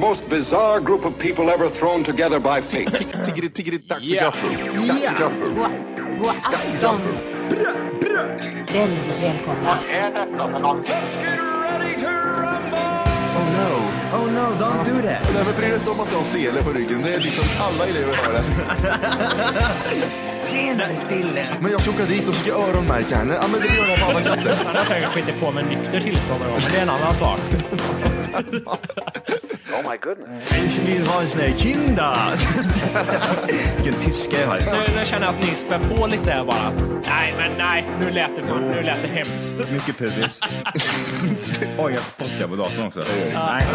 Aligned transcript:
Most 0.00 0.28
bizarre 0.28 0.80
group 0.80 1.04
of 1.04 1.18
people 1.18 1.50
ever 1.50 1.68
thrown 1.68 2.02
together 2.04 2.40
by 2.40 2.60
fate. 2.62 2.90
Tiggeri, 3.26 3.50
tiggeri, 3.50 3.78
dack 3.78 4.00
för 4.00 4.14
gaffel. 4.14 4.56
För 4.56 5.20
gaffel. 5.20 5.54
God 6.18 6.34
afton! 6.44 7.00
Väldigt 8.72 9.22
välkomna. 9.22 9.78
Oh 13.36 13.46
no, 13.56 13.70
oh 14.16 14.26
no, 14.32 14.44
don't 14.58 14.84
do 14.84 15.02
that. 15.02 15.34
Nej, 15.34 15.44
men 15.44 15.54
bry 15.56 15.66
dig 15.68 15.74
inte 15.74 15.90
om 15.90 16.00
att 16.00 16.10
du 16.10 16.16
har 16.16 16.24
sele 16.24 16.62
på 16.62 16.72
ryggen. 16.72 17.02
Det 17.02 17.14
är 17.14 17.20
liksom 17.20 17.44
alla 17.60 17.86
elever 17.86 18.16
har 18.16 18.32
det. 18.32 18.44
Senare 20.42 20.92
Dille. 21.08 21.46
Men 21.60 21.70
jag 21.72 21.80
ska 21.80 21.90
åka 21.90 22.04
dit 22.04 22.28
och 22.28 22.34
ska 22.34 22.52
öronmärka 22.52 23.16
henne. 23.16 23.38
Ja, 23.42 23.48
men 23.52 23.60
det 23.60 23.66
gör 23.66 23.88
jag 23.88 24.00
på 24.00 24.10
alla 24.10 24.20
katter. 24.20 24.54
Han 24.66 24.76
har 24.76 24.84
säkert 24.84 25.08
skitit 25.08 25.40
på 25.40 25.50
med 25.50 25.66
nykter 25.66 26.00
tillstånd 26.00 26.40
men 26.40 26.60
det 26.72 26.78
är 26.78 26.82
en 26.82 26.90
annan 26.90 27.14
sak. 27.14 27.40
Ich 30.66 30.78
vill 30.86 31.06
ha 31.06 31.20
en 31.20 31.28
sån 31.28 31.40
här 31.40 31.56
kinda. 31.56 32.16
Vilken 33.76 34.00
tyska 34.00 34.40
jag 34.40 34.46
har. 34.46 34.58
Nu, 34.58 34.98
nu 34.98 35.04
känner 35.04 35.26
jag 35.26 35.34
att 35.34 35.44
ni 35.44 35.54
spär 35.54 35.78
på 35.78 36.06
lite 36.06 36.30
här 36.30 36.44
bara. 36.44 36.70
Nej, 37.06 37.34
men 37.38 37.58
nej, 37.58 37.86
nu 38.00 38.10
lät 38.10 38.36
det, 38.36 38.42
för, 38.42 38.60
nu 38.60 38.82
lät 38.82 39.02
det 39.02 39.08
hemskt. 39.08 39.58
Mycket 39.70 39.98
pubis. 39.98 40.40
Oj, 41.78 41.92
jag 41.92 42.02
spottar 42.02 42.48
på 42.48 42.56
datorn 42.56 42.86
också. 42.86 43.04
Nej, 43.34 43.66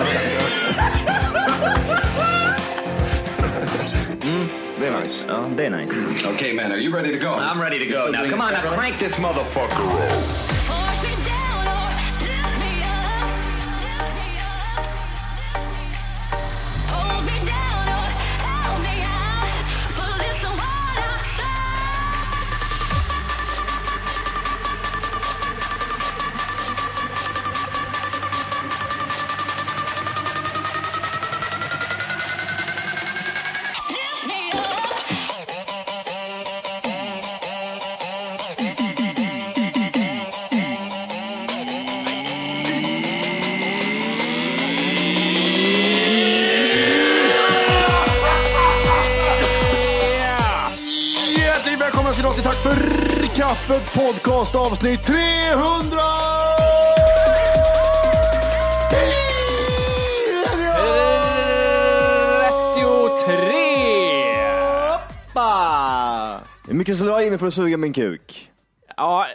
Det 4.80 4.88
är 4.88 5.02
nice. 5.02 5.26
det 5.58 5.66
är 5.66 5.70
nice. 5.70 6.02
okay, 6.36 6.54
man, 6.54 6.72
are 6.72 6.78
you 6.78 6.94
ready 6.94 7.20
to 7.20 7.26
go? 7.26 7.32
I'm 7.32 7.62
ready 7.62 7.80
to 7.80 7.86
go 7.92 8.12
now. 8.12 8.30
Come 8.30 8.42
on, 8.42 8.54
now 8.54 8.76
crank 8.76 8.98
this 8.98 9.18
motherfucker. 9.18 10.55
Podcast 53.96 54.56
avsnitt 54.56 55.06
300! 55.06 56.00
Hur 66.68 66.74
mycket 66.74 66.96
skulle 66.96 67.10
du 67.10 67.14
ha 67.14 67.22
i 67.22 67.30
mig 67.30 67.40
för 67.40 67.48
att 67.48 67.54
suga 67.54 67.78
min 67.78 67.94
kuk? 67.94 68.52
Ja, 68.98 69.28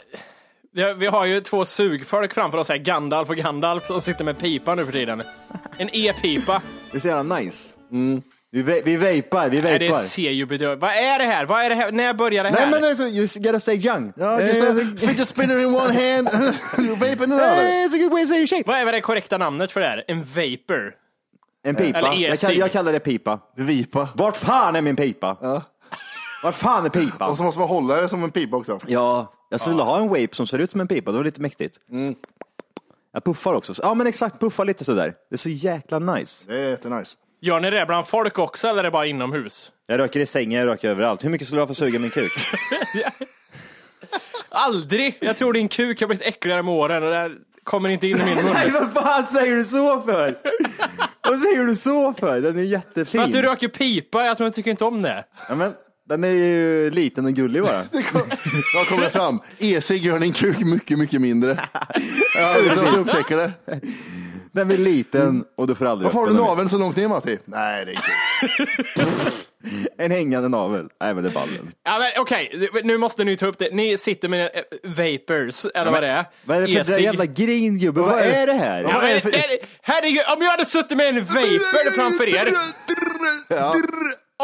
vi 0.97 1.07
har 1.07 1.25
ju 1.25 1.41
två 1.41 1.65
sugfolk 1.65 2.35
framför 2.35 2.59
oss 2.59 2.69
här, 2.69 2.77
Gandalf 2.77 3.31
och 3.31 3.37
Gandalf, 3.37 3.87
som 3.87 4.01
sitter 4.01 4.25
med 4.25 4.39
pipa 4.39 4.75
nu 4.75 4.85
för 4.85 4.93
tiden. 4.93 5.23
En 5.79 5.89
e-pipa. 5.93 6.63
Det 6.91 6.97
är 6.97 7.01
så 7.01 7.09
jävla 7.09 7.37
nice. 7.37 7.75
Vi, 8.53 8.63
ve- 8.63 8.83
vi 8.85 8.97
vapar, 8.97 9.49
vi 9.49 9.63
Nej, 9.63 9.79
det 9.79 9.89
vapar. 9.89 10.01
ser 10.03 10.31
ju 10.31 10.47
bedrövligt 10.47 10.83
Vad 10.83 10.91
är 10.91 11.19
det 11.19 11.25
här? 11.25 11.47
Vad 11.47 11.63
är 11.65 11.69
det 11.69 11.75
här? 11.75 11.93
När 11.93 12.15
börjar 12.15 12.45
det 12.45 12.51
här? 12.51 12.57
Nej 12.67 12.81
men 12.81 12.89
alltså, 12.91 13.05
you 13.05 13.27
gotta 13.35 13.61
stay 13.61 13.77
young. 13.77 14.13
Eh, 14.17 14.37
det. 14.37 15.01
Fidget 15.01 15.29
spinner 15.29 15.59
in 15.59 15.67
one 15.67 15.79
hand, 16.15 16.29
vape 17.01 17.25
in 17.25 17.33
another. 17.33 17.65
It's 17.65 17.95
a 17.95 17.99
good 17.99 18.13
way 18.13 18.23
to 18.23 18.29
say 18.29 18.37
your 18.37 18.47
shape. 18.47 18.63
Vad 18.67 18.77
är 18.89 18.93
det 18.93 19.01
korrekta 19.01 19.39
namnet 19.39 19.73
för 19.73 19.81
det 19.81 19.87
här? 19.87 20.05
En 20.09 20.23
vapor? 20.23 20.95
En 21.65 21.75
pipa. 21.75 21.99
Eller 21.99 22.09
jag, 22.09 22.23
e-cigg. 22.23 22.41
kallar, 22.41 22.55
jag 22.61 22.73
kallar 22.73 22.93
det 22.93 23.01
pipa. 23.01 23.41
Vipa. 23.57 24.09
Vart 24.15 24.37
fan 24.37 24.77
är 24.77 24.83
min 24.83 24.97
pipa? 24.97 25.37
Ja. 25.41 25.63
Vart 26.43 26.55
fan 26.55 26.85
är 26.85 26.89
pipan? 26.89 27.31
Och 27.31 27.37
så 27.37 27.43
måste 27.43 27.59
man 27.61 27.69
hålla 27.69 27.97
det 27.97 28.09
som 28.09 28.25
en 28.25 28.31
pipa 28.31 28.57
också. 28.57 28.79
Ja, 28.87 29.33
jag 29.51 29.61
skulle 29.61 29.83
ha 29.83 29.99
en 29.99 30.09
vape 30.09 30.29
som 30.33 30.47
ser 30.47 30.59
ut 30.59 30.71
som 30.71 30.81
en 30.81 30.89
pipa, 30.89 31.11
det 31.11 31.17
var 31.17 31.25
lite 31.25 31.41
mäktigt. 31.41 31.79
Jag 33.13 33.25
puffar 33.25 33.55
också. 33.55 33.75
Ja 33.83 33.95
men 33.95 34.07
exakt, 34.07 34.41
puffar 34.41 34.65
lite 34.65 34.85
sådär. 34.85 35.15
Det 35.31 35.35
är 35.35 35.39
så 35.39 35.49
jäkla 35.49 35.99
nice. 35.99 36.45
Det 36.49 36.61
är 36.65 36.71
jättenice. 36.71 37.17
Gör 37.43 37.61
ni 37.61 37.71
det 37.71 37.87
bland 37.87 38.07
folk 38.07 38.39
också 38.39 38.69
eller 38.69 38.79
är 38.79 38.83
det 38.83 38.91
bara 38.91 39.07
inomhus? 39.07 39.73
Jag 39.87 39.99
röker 39.99 40.21
i 40.21 40.27
sängen, 40.27 40.61
jag 40.61 40.67
röker 40.69 40.89
överallt. 40.89 41.25
Hur 41.25 41.29
mycket 41.31 41.47
skulle 41.47 41.59
du 41.59 41.63
ha 41.63 41.67
för 41.67 41.73
att 41.73 41.79
suga 41.79 41.99
min 41.99 42.11
kuk? 42.11 42.33
Aldrig! 44.49 45.19
Jag 45.21 45.37
tror 45.37 45.53
din 45.53 45.69
kuk 45.69 46.01
har 46.01 46.09
blivit 46.09 46.27
äckligare 46.27 46.63
med 46.63 46.75
åren 46.75 47.03
och 47.03 47.11
det 47.11 47.17
här 47.17 47.33
kommer 47.65 47.89
inte 47.89 48.07
in 48.07 48.21
i 48.21 48.25
min 48.25 48.35
mun. 48.45 48.47
Nej 48.55 48.71
vad 48.71 48.93
fan 48.93 49.27
säger 49.27 49.57
du 49.57 49.65
så 49.65 50.01
för? 50.03 50.39
Vad 51.23 51.41
säger 51.41 51.65
du 51.65 51.77
så 51.77 52.13
för? 52.13 52.41
Den 52.41 52.59
är 52.59 52.63
jättefin. 52.63 53.21
För 53.21 53.27
att 53.27 53.33
du 53.33 53.43
röker 53.43 53.69
pipa, 53.69 54.25
jag 54.25 54.37
tror 54.37 54.47
jag 54.47 54.55
tycker 54.55 54.71
inte 54.71 54.85
om 54.85 55.03
det. 55.03 55.25
ja, 55.49 55.55
men, 55.55 55.73
den 56.09 56.25
är 56.25 56.29
ju 56.29 56.91
liten 56.91 57.27
och 57.27 57.33
gullig 57.33 57.63
bara. 57.63 57.83
Vad 58.75 58.87
kommer 58.89 59.11
fram? 59.11 59.41
E-cigg 59.59 60.05
gör 60.05 60.19
din 60.19 60.33
kuk 60.33 60.59
mycket, 60.61 60.99
mycket 60.99 61.21
mindre. 61.21 61.51
Utan 62.61 62.87
att 62.87 62.93
du 62.95 62.99
upptäcker 62.99 63.37
det. 63.37 63.53
Den 64.53 64.69
blir 64.69 64.79
liten 64.79 65.45
och 65.57 65.67
du 65.67 65.75
får 65.75 65.87
aldrig 65.87 66.05
Varför 66.05 66.19
har 66.19 66.27
du 66.27 66.35
naveln 66.35 66.69
så 66.69 66.79
långt 66.79 66.97
ner 66.97 67.09
Matti? 67.09 67.39
Nej, 67.45 67.85
det 67.85 67.93
är 67.93 68.01
kul. 68.57 68.67
En 69.99 70.11
hängande 70.11 70.49
navel. 70.49 70.89
Nej 71.01 71.15
men 71.15 71.25
det 71.25 71.31
är 71.31 71.35
ballen. 71.35 71.73
Ja, 71.85 71.99
men 71.99 72.23
Okej, 72.23 72.71
nu 72.85 72.99
måste 72.99 73.25
ni 73.25 73.37
ta 73.37 73.47
upp 73.47 73.59
det. 73.59 73.75
Ni 73.75 73.99
sitter 73.99 74.29
med 74.29 74.41
eh, 74.55 74.91
vapors, 74.91 75.65
eller 75.75 75.91
vad 75.93 76.03
det 76.03 76.09
är. 76.09 76.25
Vad 76.45 76.57
är 76.57 76.61
det 76.61 76.67
för 76.67 76.75
där 76.75 76.81
E-cigg. 76.81 77.05
jävla 77.05 77.27
gringubbe? 77.27 78.01
Vad 78.01 78.21
är 78.21 78.47
det 78.47 78.53
här? 78.53 78.83
Ja, 78.83 78.89
Vad 78.95 78.97
är 78.97 79.07
men, 79.07 79.15
det 79.15 79.21
för- 79.21 79.31
det- 79.31 79.59
herregud, 79.83 80.23
om 80.37 80.43
jag 80.43 80.51
hade 80.51 80.65
suttit 80.65 80.97
med 80.97 81.09
en 81.09 81.25
vapor 81.25 81.91
framför 81.97 82.29
er. 82.29 82.47
Ja. 83.49 83.75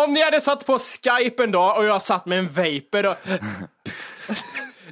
Om 0.05 0.13
ni 0.13 0.23
hade 0.23 0.41
satt 0.41 0.67
på 0.67 0.79
Skype 0.79 1.45
en 1.45 1.51
dag 1.53 1.79
och 1.79 1.85
jag 1.85 2.03
satt 2.03 2.27
med 2.27 2.39
en 2.39 2.49
vapor 2.49 3.07
och... 3.07 3.17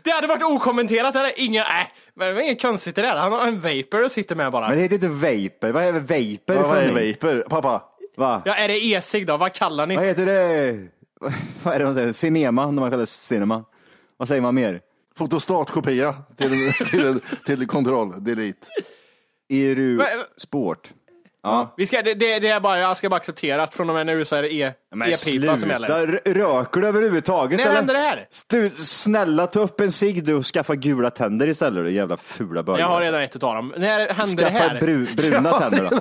Det 0.05 0.11
hade 0.11 0.27
varit 0.27 0.43
okommenterat 0.43 1.17
eller 1.17 1.33
inga... 1.37 1.63
Nej, 1.65 1.93
men 2.15 2.29
det 2.29 2.35
var 2.35 2.41
inget 2.41 2.63
konstigt 2.63 2.99
i 2.99 3.01
det 3.01 3.07
där. 3.07 3.17
Han 3.17 3.33
har 3.33 3.47
en 3.47 3.61
vapor 3.61 4.05
och 4.05 4.11
sitter 4.11 4.37
med 4.37 4.53
bara. 4.53 4.69
Men 4.69 4.77
det 4.77 4.83
heter 4.83 4.95
inte 4.95 5.09
vapor. 5.09 5.69
Vad 5.69 5.85
är 5.85 5.93
vapor 5.93 6.63
för 6.63 6.69
vad 6.69 6.79
är 6.79 6.93
vapor? 6.93 7.45
Pappa? 7.51 7.83
Va? 8.17 8.43
Ja, 8.45 8.55
är 8.55 8.69
det 8.69 8.85
e-cigg 8.85 9.27
då? 9.27 9.37
Vad 9.37 9.53
kallar 9.53 9.87
ni 9.87 9.97
Vad 9.97 10.05
heter 10.07 10.27
det? 10.27 10.89
Vad 11.63 11.75
är 11.75 11.79
det? 11.79 11.85
man 11.85 11.95
säger? 11.95 12.13
Cinema, 12.13 12.67
när 12.71 12.81
man 12.81 12.91
kallar 12.91 13.01
det 13.01 13.07
cinema. 13.07 13.65
Vad 14.17 14.29
säger 14.29 14.41
man 14.43 14.55
mer? 14.55 14.81
Fotostatkopia 15.17 16.15
till, 16.37 16.73
till, 16.91 17.21
till 17.47 17.67
kontroll, 17.67 18.25
delete. 18.25 18.67
Eru 19.49 20.03
sport. 20.37 20.93
Ja. 21.45 21.75
Vi 21.77 21.87
ska, 21.87 22.03
det, 22.03 22.15
det, 22.15 22.39
det 22.39 22.49
är 22.49 22.61
bara, 22.61 22.79
jag 22.79 22.97
ska 22.97 23.09
bara 23.09 23.17
acceptera 23.17 23.63
att 23.63 23.75
från 23.75 23.89
och 23.89 23.95
med 23.95 24.07
nu 24.07 24.25
så 24.25 24.37
är 24.37 24.43
det 24.43 24.55
e, 24.55 24.73
Men 24.95 25.09
e-pipa 25.11 25.57
som 25.57 25.69
gäller. 25.71 26.09
r- 26.09 26.21
röker 26.25 26.81
du 26.81 26.87
överhuvudtaget 26.87 27.57
När 27.59 27.65
eller? 27.67 27.75
hände 27.77 27.93
det 27.93 27.99
här? 27.99 28.27
Du, 28.51 28.71
snälla 28.71 29.47
ta 29.47 29.61
upp 29.61 29.81
en 29.81 29.93
cigg 29.93 30.25
du 30.25 30.35
och 30.35 30.45
skaffa 30.47 30.75
gula 30.75 31.11
tänder 31.11 31.47
istället 31.47 31.85
du 31.85 31.91
jävla 31.91 32.17
fula 32.17 32.63
bögar. 32.63 32.81
Jag 32.81 32.87
har 32.89 33.01
redan 33.01 33.23
ett 33.23 33.37
utav 33.37 33.55
dem. 33.55 33.75
När 33.77 34.09
hände 34.15 34.35
det 34.45 34.51
Skaffa 34.51 34.59
här? 34.69 34.81
bru, 34.81 35.07
bruna 35.17 35.53
tänder 35.53 35.91
då. 35.91 36.01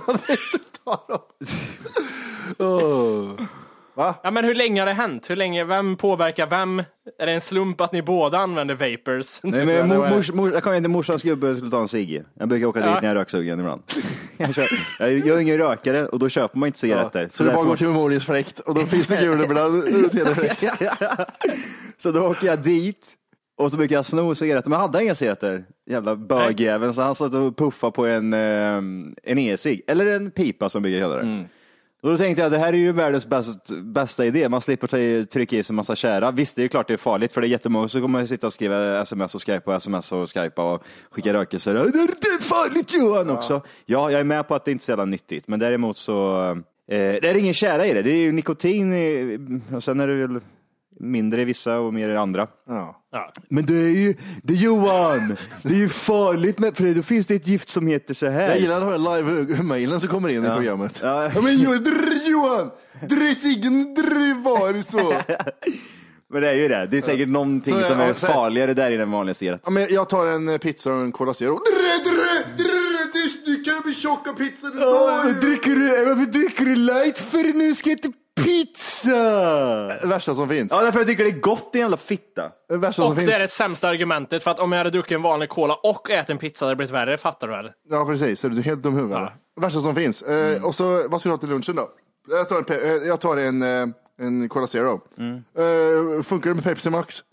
Ja, 3.96 4.31
men 4.31 4.46
hur 4.46 4.56
länge 4.56 4.81
har 4.81 4.86
det 4.86 4.94
hänt? 4.94 5.30
Hur 5.30 5.36
länge, 5.36 5.63
vem 5.63 5.96
påverkar 5.96 6.48
vem? 6.48 6.80
Är 7.19 7.25
det 7.25 7.31
en 7.31 7.42
slump 7.42 7.81
att 7.81 7.92
ni 7.92 8.01
båda 8.01 8.38
använder 8.38 8.75
vapors? 8.75 9.39
Nej, 9.44 9.66
men 9.66 9.88
mor, 9.88 10.10
mors, 10.10 10.31
mor, 10.31 10.54
jag 10.54 10.63
kommer 10.63 10.78
inte 10.78 10.89
morsans 10.89 11.24
gubbe 11.24 11.56
skulle 11.56 11.72
ta 11.72 11.80
en 11.81 11.88
cigg. 11.88 12.24
Jag 12.39 12.50
brukar 12.50 12.68
åka 12.68 12.80
Ja. 12.80 12.86
dit 12.86 12.94
när 13.01 13.10
jag 13.10 13.12
är 13.12 13.16
röksugen 13.19 13.60
ibland. 13.60 13.81
Jag, 14.38 14.56
kör, 14.56 14.68
jag, 15.00 15.27
är 15.27 15.39
ingen 15.39 15.57
rökare 15.57 16.07
och 16.07 16.19
då 16.19 16.30
köper 16.30 16.57
man 16.59 16.68
inte 16.68 16.80
cigaretter. 16.80 17.30
Så 17.33 17.44
du 17.44 17.51
bara 17.51 17.63
går 17.63 17.75
till 17.75 17.88
Memorias 17.88 18.25
fläkt 18.25 18.59
och 18.59 18.75
då 18.75 18.81
finns 18.81 19.07
det 19.07 19.21
gul 19.21 19.44
ibland. 19.44 20.35
fläkt. 20.35 20.63
Så 21.97 22.12
då 22.12 22.27
åker 22.27 22.47
jag 22.47 22.62
dit 22.62 23.18
och 23.57 23.71
så 23.71 23.77
brukar 23.77 23.95
jag 23.95 24.06
sno 24.06 24.35
cigaretter, 24.35 24.69
men 24.69 24.80
hade 24.80 25.03
inga 25.03 25.15
cigaretter. 25.15 25.65
Jävla 25.89 26.15
bögjäveln, 26.15 26.94
så 26.94 27.01
han 27.01 27.15
satt 27.15 27.33
och 27.33 27.57
puffade 27.57 27.91
på 27.91 28.06
en, 28.06 28.33
eh, 28.33 28.77
en 29.24 29.38
e-cigg, 29.38 29.81
eller 29.88 30.06
en 30.06 30.31
pipa 30.31 30.69
som 30.69 30.81
brukar 30.81 31.00
kalla 31.00 31.15
det. 31.15 31.21
Mm. 31.21 31.45
Och 32.03 32.09
då 32.09 32.17
tänkte 32.17 32.41
jag, 32.41 32.51
det 32.51 32.57
här 32.57 32.73
är 32.73 32.77
ju 32.77 32.91
världens 32.91 33.25
bäst, 33.25 33.69
bästa 33.83 34.25
idé. 34.25 34.50
Man 34.50 34.61
slipper 34.61 34.88
ta 34.88 35.31
trycka 35.31 35.55
i 35.55 35.63
sig 35.63 35.73
en 35.73 35.75
massa 35.75 35.95
kära. 35.95 36.31
Visst, 36.31 36.55
det 36.55 36.61
är 36.61 36.63
ju 36.63 36.69
klart 36.69 36.88
det 36.88 36.94
är 36.94 36.97
farligt, 36.97 37.33
för 37.33 37.41
det 37.41 37.47
är 37.47 37.50
jättemånga 37.50 37.88
som 37.88 38.01
kommer 38.01 38.25
sitta 38.25 38.47
och 38.47 38.53
skriva 38.53 39.01
sms 39.01 39.35
och 39.35 39.45
skypa 39.45 39.71
och 39.71 39.77
sms 39.77 40.11
och 40.11 40.29
skypa 40.33 40.73
och 40.73 40.83
skicka 41.11 41.33
rökelser. 41.33 41.73
Det 41.73 41.79
är, 41.79 42.41
farligt 42.41 42.94
Johan 42.94 43.29
också. 43.29 43.61
Ja, 43.85 44.11
jag 44.11 44.19
är 44.19 44.23
med 44.23 44.47
på 44.47 44.55
att 44.55 44.65
det 44.65 44.71
inte 44.71 44.81
är 44.81 44.85
så 44.85 44.91
jävla 44.91 45.05
nyttigt, 45.05 45.47
men 45.47 45.59
däremot 45.59 45.97
så, 45.97 46.50
eh, 46.51 46.57
det 46.88 47.29
är 47.29 47.38
ingen 47.38 47.53
kära 47.53 47.85
i 47.85 47.94
det. 47.94 48.01
Det 48.01 48.11
är 48.11 48.17
ju 48.17 48.31
nikotin 48.31 48.94
i, 48.94 49.39
och 49.75 49.83
sen 49.83 50.00
är 50.00 50.07
det 50.07 50.27
väl 50.27 50.39
mindre 51.00 51.41
i 51.41 51.45
vissa 51.45 51.79
och 51.79 51.94
mer 51.94 52.09
i 52.09 52.17
andra. 52.17 52.47
Ja. 52.67 53.02
Ja. 53.15 53.31
Men 53.50 53.65
det 53.65 53.74
är 53.74 53.89
ju, 53.89 54.15
det 54.44 54.54
är 54.54 54.57
Johan, 54.57 55.38
det 55.63 55.69
är 55.74 55.77
ju 55.77 55.89
farligt 55.89 56.60
med, 56.60 56.77
för 56.77 56.94
då 56.95 57.04
finns 57.04 57.25
det 57.25 57.36
ett 57.36 57.48
gift 57.48 57.69
som 57.69 57.88
heter 57.88 58.13
så 58.13 58.27
här. 58.27 58.48
Jag 58.48 58.60
gillar 58.60 58.80
de 58.80 58.89
här 58.89 58.98
live-mailen 59.18 60.00
som 60.00 60.10
kommer 60.10 60.30
in 60.30 60.45
i 60.45 60.48
programmet. 60.48 61.00
Ja. 61.01 61.31
men 61.44 61.57
Johan, 61.60 61.83
drr, 61.83 62.30
Johan, 62.30 62.69
drr 63.10 63.33
ciggen, 63.33 63.94
drr 63.94 64.42
var 64.44 64.81
så. 64.81 65.13
Men 66.33 66.42
det 66.42 66.50
är 66.50 66.54
ju 66.54 66.68
det, 66.68 66.88
det 66.92 66.98
är 66.98 67.01
säkert 67.01 67.30
någonting 67.30 67.74
Så, 67.74 67.83
som 67.83 68.00
ja, 68.00 68.06
är 68.06 68.13
farligare 68.13 68.74
där 68.74 68.92
i 68.92 68.98
den 68.98 69.12
vanliga 69.12 69.33
cigarett. 69.33 69.62
Ja, 69.63 69.69
men 69.71 69.94
jag 69.94 70.10
tar 70.10 70.27
en 70.27 70.50
eh, 70.50 70.57
pizza 70.57 70.94
och 70.94 71.01
en 71.01 71.12
Cola 71.12 71.33
Zero. 71.33 71.54
Drr, 71.54 72.04
drr, 72.04 72.57
drr, 72.57 73.13
det- 73.13 73.45
Du 73.45 73.63
kan 73.63 73.81
bli 73.81 73.94
tjock 73.94 74.27
av 74.27 74.33
ju. 74.33 75.33
dricker 75.42 75.69
du, 75.69 76.06
varför 76.06 76.31
dricker 76.31 76.65
du 76.65 76.75
light 76.75 77.18
för 77.19 77.57
nu 77.57 77.75
ska 77.75 77.89
jag 77.89 78.00
äta 78.00 78.10
pizza? 78.35 79.12
Det 80.01 80.07
värsta 80.07 80.35
som 80.35 80.50
finns. 80.50 80.71
Ja, 80.71 80.81
därför 80.81 81.00
jag 81.00 81.07
tycker 81.07 81.24
det 81.24 81.30
är 81.30 81.39
gott 81.39 81.74
din 81.74 81.81
jävla 81.81 81.97
fitta. 81.97 82.51
Det 82.69 82.77
värsta 82.77 83.01
Och 83.01 83.07
som 83.07 83.15
det 83.15 83.21
finns. 83.21 83.33
är 83.35 83.39
det 83.39 83.47
sämsta 83.47 83.88
argumentet 83.89 84.44
för 84.44 84.51
att 84.51 84.59
om 84.59 84.71
jag 84.71 84.77
hade 84.80 84.89
druckit 84.89 85.15
en 85.15 85.21
vanlig 85.21 85.50
cola 85.50 85.75
och 85.75 86.09
ätit 86.09 86.30
en 86.30 86.38
pizza 86.38 86.65
hade 86.65 86.71
det 86.71 86.75
blivit 86.75 86.94
värre, 86.94 87.18
fattar 87.18 87.47
du 87.47 87.53
väl? 87.53 87.71
Ja, 87.89 88.06
precis. 88.06 88.45
Är 88.45 88.50
du 88.50 88.62
helt 88.62 88.83
dum 88.83 88.94
i 88.97 89.01
huvudet? 89.01 89.30
Det 89.56 89.62
värsta 89.62 89.80
som 89.80 89.95
finns. 89.95 90.21
Eh, 90.21 90.65
och 90.65 90.75
så, 90.75 91.07
vad 91.09 91.19
ska 91.21 91.30
du 91.30 91.33
ha 91.33 91.38
till 91.39 91.50
lunchen 91.50 91.75
då? 91.75 91.89
Jag 92.30 92.50
tar 92.50 92.57
en, 92.57 92.63
pe- 92.65 92.83
eh, 92.85 93.07
jag 93.07 93.21
tar 93.21 93.38
en, 93.38 93.62
eh, 93.63 93.88
en 94.19 94.50
Cola 94.50 94.68
Zero. 94.68 95.01
Eh, 95.57 96.24
funkar 96.24 96.50
det 96.50 96.53
med 96.56 96.63
Pepsi 96.63 96.89
Max? 96.89 97.24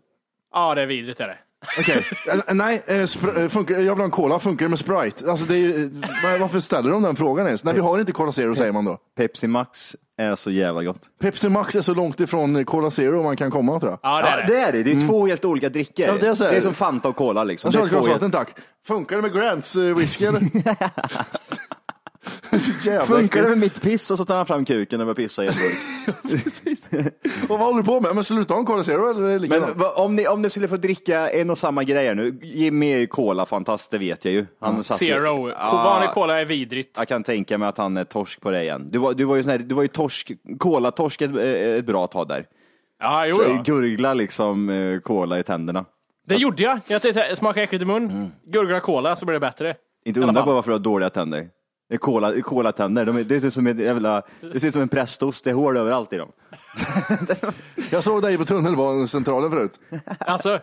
Ja, 0.53 0.75
det 0.75 0.83
är 0.83 0.87
vidrigt 0.87 1.21
är 1.21 1.29
det. 1.29 1.39
Okej, 1.79 2.07
Eh, 2.49 2.55
nej, 2.55 2.83
eh, 2.87 2.93
spr- 2.95 3.43
eh, 3.43 3.49
funkar, 3.49 3.75
jag 3.75 3.81
vill 3.81 3.89
ha 3.99 4.05
en 4.05 4.11
Cola. 4.11 4.39
Funkar 4.39 4.65
det 4.67 4.71
med 4.71 4.79
Sprite? 4.79 5.31
Alltså, 5.31 5.47
det 5.47 5.55
är, 5.55 5.59
ju- 5.59 5.91
var- 6.25 6.39
varför 6.39 6.61
ställer 6.61 6.91
de 6.91 7.03
den 7.03 7.17
frågan 7.17 7.47
ens? 7.47 7.65
Nej, 7.65 7.75
vi 7.75 7.81
har 7.81 7.99
inte 8.01 8.13
Cola 8.13 8.33
Zero 8.33 8.55
säger 8.55 8.73
man 8.73 8.85
då. 8.85 8.99
Pepsi 9.17 9.47
Max 9.47 9.97
är 10.19 10.37
så 10.37 10.51
jävla 10.51 10.85
gott. 10.85 11.01
Pepsi 11.23 11.49
Max 11.49 11.75
är 11.77 11.81
så 11.81 11.95
långt 11.95 12.21
ifrån 12.21 12.65
Cola 12.65 12.91
Zero 12.91 13.23
man 13.23 13.37
kan 13.37 13.51
komma 13.51 13.81
tror 13.81 13.93
jag. 13.93 13.99
Ja, 14.03 14.23
det 14.23 14.29
är 14.29 14.41
Ja, 14.41 14.47
det. 14.47 14.55
det 14.55 14.61
är 14.61 14.73
det. 14.73 14.83
Det 14.83 14.93
är 14.93 15.09
två 15.09 15.27
helt 15.27 15.45
olika 15.45 15.69
drickor. 15.69 16.07
Ja, 16.07 16.15
det 16.21 16.27
är 16.29 16.35
så 16.35 16.45
här- 16.45 16.61
som 16.61 16.75
Fanta 16.75 17.09
och 17.09 17.17
Cola 17.17 17.45
liksom. 17.45 17.71
Jag 17.75 17.81
Det 17.81 17.83
är 17.83 17.85
ett 17.85 17.91
glas 17.91 18.05
två 18.05 18.11
helt... 18.11 18.23
vatten 18.23 18.39
tack. 18.47 18.49
Funkar 18.87 19.17
det 19.17 19.23
med 19.23 19.33
Grants 19.33 19.77
eh, 19.77 19.83
whisky 19.97 20.25
eller? 20.25 20.41
Funkar 23.07 23.43
det 23.43 23.49
med 23.49 23.59
mitt 23.59 23.81
piss 23.83 24.11
och 24.11 24.19
så 24.19 24.25
tar 24.25 24.37
han 24.37 24.47
fram 24.47 24.65
kuken 24.65 25.01
och 25.01 25.07
börjar 25.07 25.15
pissa 25.15 25.45
i 25.45 25.47
en 25.47 25.53
burk. 25.55 27.13
Och 27.43 27.49
vad 27.49 27.59
håller 27.61 27.79
du 27.79 27.85
på 27.85 28.01
med? 28.01 28.15
Men 28.15 28.25
sluta 28.25 28.55
ha 28.55 28.59
en 28.61 28.67
Cola 28.67 28.85
Zero 28.85 29.11
eller 29.11 29.21
Men 29.21 29.43
likadant? 29.43 29.77
va, 29.77 29.91
om, 29.97 30.15
ni, 30.17 30.27
om 30.29 30.43
ni 30.43 30.51
skulle 30.51 30.69
få 30.69 30.77
dricka 30.77 31.31
en 31.31 31.51
och 31.51 31.59
samma 31.59 31.85
grej 31.85 32.07
här 32.07 32.15
nu, 32.15 32.39
Jimmy 32.43 33.03
är 33.03 33.07
cola 33.07 33.47
fantast, 33.47 33.91
det 33.91 33.99
vet 33.99 34.25
jag 34.25 34.35
ju. 34.35 34.47
Han 34.61 34.77
ju- 34.77 34.83
Zero. 34.83 35.51
Ja, 35.51 35.73
Vanlig 35.85 36.11
cola 36.11 36.41
är 36.41 36.45
vidrigt. 36.45 36.97
Jag 36.99 37.09
kan 37.09 37.23
tänka 37.23 37.59
mig 37.59 37.69
att 37.69 37.79
han 37.79 37.97
är 37.97 38.05
torsk 38.05 38.41
på 38.41 38.51
det 38.51 38.63
igen. 38.63 38.89
Du 38.91 38.99
var, 38.99 39.15
du 39.15 39.25
var 39.25 39.37
ju, 39.37 39.43
sån 39.43 39.51
här, 39.51 39.59
du 39.59 39.75
var 39.75 39.83
ju 39.83 39.89
torsk, 39.89 40.33
cola-torsk 40.59 41.23
ett, 41.23 41.37
ett 41.37 41.87
bra 41.87 42.07
tag 42.07 42.29
där. 42.29 42.47
Ja, 43.01 43.27
jo, 43.27 43.35
Så 43.37 43.43
ja. 43.43 43.63
Gurgla 43.65 44.15
liksom 44.15 44.69
eh, 44.71 45.01
cola 45.01 45.39
i 45.39 45.43
tänderna. 45.43 45.85
Det 46.27 46.37
gjorde 46.37 46.63
jag. 46.63 46.79
Jag 46.87 47.39
smakar 47.39 47.63
äckligt 47.63 47.83
i 47.83 47.87
mun. 47.87 48.33
Gurgla 48.47 48.81
cola 48.81 49.17
så 49.17 49.27
blir 49.27 49.33
det 49.35 49.41
bättre. 49.41 49.75
Inte 50.05 50.21
undra 50.21 50.43
på 50.43 50.53
varför 50.53 50.71
du 50.71 50.75
har 50.75 50.79
dåliga 50.79 51.11
tänder. 51.11 51.49
Det 51.91 51.97
är 51.97 51.99
cola, 51.99 52.41
cola-tänder, 52.43 53.07
de 53.07 53.17
är, 53.17 53.25
det 53.25 53.41
ser 53.41 53.49
ut 53.49 53.55
som 53.55 53.67
en 53.67 53.79
jävla, 53.79 54.23
det 54.53 54.61
ser 54.61 54.69
ut 54.69 54.73
som 54.73 54.83
en 54.83 54.89
prästost, 54.89 55.45
det 55.45 55.51
är 55.51 55.55
hål 55.55 55.77
överallt 55.77 56.13
i 56.13 56.17
dem. 56.17 56.33
Jag 57.91 58.05
såg 58.05 58.23
dig 58.23 58.39
på 58.39 58.45
tunnelbanecentralen 58.45 59.51
förut. 59.51 59.73
Alltså, 60.19 60.61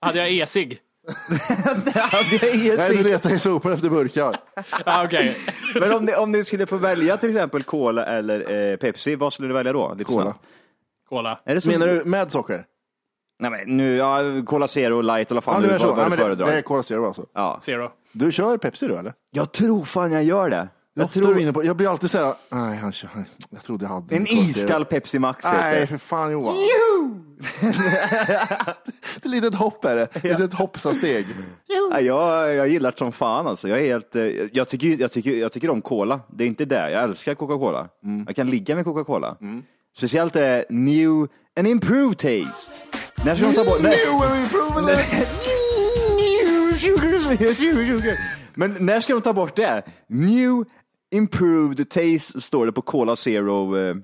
hade 0.00 0.18
jag 0.18 0.32
e-cigg? 0.32 0.78
Ja, 1.94 2.22
det 2.30 2.42
är 2.48 2.76
Nej, 2.76 2.88
du 2.90 2.96
sick. 2.96 3.06
letar 3.06 3.34
i 3.34 3.38
sopor 3.38 3.72
efter 3.72 3.90
burkar. 3.90 4.36
Ja, 4.86 5.04
okej. 5.04 5.36
Men 5.80 5.92
om 5.92 6.04
ni, 6.04 6.14
om 6.14 6.32
ni 6.32 6.44
skulle 6.44 6.66
få 6.66 6.76
välja 6.76 7.16
till 7.16 7.30
exempel 7.30 7.62
cola 7.62 8.04
eller 8.06 8.70
eh, 8.72 8.76
Pepsi, 8.76 9.16
vad 9.16 9.32
skulle 9.32 9.48
du 9.48 9.54
välja 9.54 9.72
då? 9.72 9.94
Lite 9.98 10.12
Cola. 10.12 10.22
snabbt. 10.22 10.40
Cola. 11.08 11.40
Är 11.44 11.54
det 11.54 11.60
så? 11.60 11.70
Menar 11.70 11.86
du 11.86 12.04
med 12.04 12.32
socker? 12.32 12.64
Nej 13.38 13.50
men 13.50 13.76
nu, 13.76 13.96
ja, 13.96 14.20
Cola 14.46 14.66
Zero 14.68 15.00
light 15.00 15.30
eller 15.30 15.40
vad 15.40 15.52
Ja, 15.54 15.56
fan 15.56 15.62
du 15.62 15.68
du, 15.68 15.74
är 15.74 15.78
så. 15.78 15.86
vad, 15.94 15.98
Ja, 15.98 16.04
du 16.04 16.10
det, 16.10 16.22
föredrar. 16.22 16.46
det 16.46 16.52
är 16.58 16.62
Cola 16.62 16.82
Zero 16.82 17.06
alltså. 17.06 17.26
Ja. 17.34 17.58
Zero. 17.62 17.90
Du 18.12 18.32
kör 18.32 18.56
Pepsi 18.58 18.86
du 18.88 18.96
eller? 18.96 19.12
Jag 19.30 19.52
tror 19.52 19.84
fan 19.84 20.12
jag 20.12 20.24
gör 20.24 20.50
det. 20.50 20.68
Jag 20.98 21.04
Ofta 21.04 21.20
tror... 21.20 21.38
inne 21.40 21.52
på, 21.52 21.64
jag 21.64 21.76
blir 21.76 21.90
alltid 21.90 22.10
såhär, 22.10 22.34
nej 22.48 22.76
han 22.76 22.92
kör, 22.92 23.10
jag 23.50 23.62
trodde 23.62 23.84
jag 23.84 23.90
hade 23.90 24.14
En 24.16 24.24
Cola 24.26 24.38
Zero." 24.38 24.48
iskall 24.48 24.84
Pepsi 24.84 25.18
Max 25.18 25.44
heter 25.46 25.58
Nej 25.60 25.80
det. 25.80 25.86
för 25.86 25.98
fan 25.98 26.32
Johan. 26.32 26.54
Ett 29.16 29.24
litet 29.24 29.54
hopp 29.54 29.84
är 29.84 29.96
det, 29.96 30.02
ett 30.02 30.24
litet 30.24 30.54
hoppsasteg. 30.54 31.26
Ja, 31.90 32.00
jag, 32.00 32.54
jag 32.54 32.68
gillar 32.68 32.90
det 32.92 32.98
som 32.98 33.12
fan 33.12 33.46
alltså. 33.46 33.68
Jag, 33.68 33.78
är 33.78 33.82
helt, 33.86 34.16
eh, 34.16 34.22
jag, 34.52 34.68
tycker, 34.68 35.00
jag, 35.00 35.12
tycker, 35.12 35.34
jag 35.36 35.52
tycker 35.52 35.70
om 35.70 35.82
cola. 35.82 36.20
Det 36.28 36.44
är 36.44 36.48
inte 36.48 36.64
det. 36.64 36.90
Jag 36.90 37.02
älskar 37.02 37.34
Coca-Cola. 37.34 37.88
Jag 38.26 38.36
kan 38.36 38.50
ligga 38.50 38.74
med 38.74 38.84
Coca-Cola. 38.84 39.36
Speciellt 39.96 40.36
är 40.36 40.64
new 40.68 41.28
and 41.58 41.68
improved 41.68 42.18
taste. 42.18 42.72
När 43.24 43.36
ska 43.36 43.46
de 43.46 43.54
ta 43.54 43.64
bort... 43.64 43.80
Men 48.54 48.76
när 48.80 49.00
ska 49.00 49.12
de 49.12 49.22
ta 49.22 49.32
bort 49.32 49.56
det? 49.56 49.82
New 50.06 50.64
improved 51.10 51.90
taste 51.90 52.40
står 52.40 52.66
det 52.66 52.72
på 52.72 52.82
Cola 52.82 53.16
Zero 53.16 53.78
eh, 53.78 53.94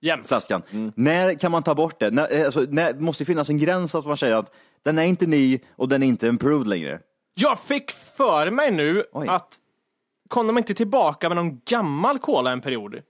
Jämt. 0.00 0.28
flaskan. 0.28 0.62
När 0.94 1.34
kan 1.34 1.50
man 1.50 1.62
ta 1.62 1.74
bort 1.74 2.00
det? 2.00 2.10
När, 2.10 2.38
eh, 2.38 2.44
alltså, 2.44 2.60
när, 2.60 2.92
det 2.92 3.00
måste 3.00 3.24
finnas 3.24 3.48
en 3.48 3.58
gräns 3.58 3.94
att 3.94 4.06
man 4.06 4.16
säger 4.16 4.34
att 4.34 4.54
den 4.84 4.98
är 4.98 5.02
inte 5.02 5.26
ny 5.26 5.58
och 5.76 5.88
den 5.88 6.02
är 6.02 6.06
inte 6.06 6.26
improved 6.26 6.66
längre. 6.66 7.00
Jag 7.34 7.58
fick 7.58 7.90
för 7.90 8.50
mig 8.50 8.70
nu 8.70 9.04
Oj. 9.12 9.28
att 9.28 9.58
kom 10.28 10.46
de 10.46 10.58
inte 10.58 10.74
tillbaka 10.74 11.28
med 11.28 11.36
någon 11.36 11.60
gammal 11.64 12.18
cola 12.18 12.52
en 12.52 12.60
period? 12.60 13.02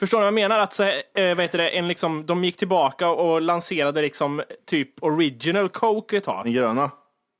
Förstår 0.00 0.18
ni 0.18 0.20
vad 0.20 0.26
jag 0.26 0.34
menar? 0.34 0.58
Att 0.58 0.74
så, 0.74 0.82
eh, 0.82 0.90
vad 1.14 1.40
heter 1.40 1.58
det, 1.58 1.68
en 1.68 1.88
liksom, 1.88 2.26
de 2.26 2.44
gick 2.44 2.56
tillbaka 2.56 3.08
och 3.08 3.42
lanserade 3.42 4.02
liksom 4.02 4.42
typ 4.66 5.02
original 5.02 5.68
Coke 5.68 6.16
ett 6.16 6.24
tag. 6.24 6.44
Den 6.44 6.52
gröna. 6.52 6.90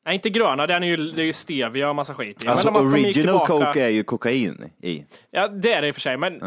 Nej, 0.06 0.14
inte 0.14 0.30
gröna, 0.30 0.66
den 0.66 0.82
är 0.82 0.86
ju, 0.86 0.96
det 0.96 1.22
är 1.22 1.26
ju 1.26 1.32
stevia 1.32 1.88
och 1.88 1.96
massa 1.96 2.14
skit 2.14 2.44
i. 2.44 2.48
Alltså 2.48 2.70
Men 2.70 2.74
de- 2.74 2.86
att 2.86 2.92
de 2.92 2.98
gick 2.98 3.16
original 3.16 3.46
tillbaka- 3.46 3.66
Coke 3.66 3.84
är 3.84 3.88
ju 3.88 4.04
kokain 4.04 4.70
i. 4.82 5.04
Ja, 5.30 5.48
det 5.48 5.72
är 5.72 5.82
det 5.82 5.88
i 5.88 5.90
och 5.90 5.94
för 5.94 6.00
sig, 6.00 6.16
men 6.16 6.38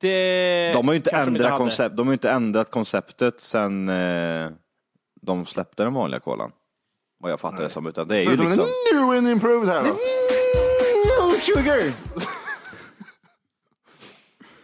det... 0.00 0.72
De 0.74 0.88
har 0.88 0.94
ju 0.94 0.96
inte, 0.96 1.10
ändrat, 1.10 1.58
koncept, 1.58 1.96
de 1.96 2.06
har 2.06 2.12
ju 2.12 2.14
inte 2.14 2.30
ändrat 2.30 2.70
konceptet 2.70 3.40
sen 3.40 3.88
eh, 3.88 4.50
de 5.22 5.46
släppte 5.46 5.82
den 5.82 5.94
vanliga 5.94 6.20
kolan. 6.20 6.52
Vad 7.20 7.32
jag 7.32 7.40
fattar 7.40 7.62
det 7.62 7.70
som. 7.70 7.86
Utan 7.86 8.08
det 8.08 8.16
är 8.16 8.20
ju 8.20 8.24
Förutom 8.26 8.46
liksom... 8.46 8.64
en 8.92 9.00
new 9.08 9.18
and 9.18 9.28
improved 9.28 9.68
här 9.68 9.82
då. 9.84 11.30
sugar! 11.30 11.92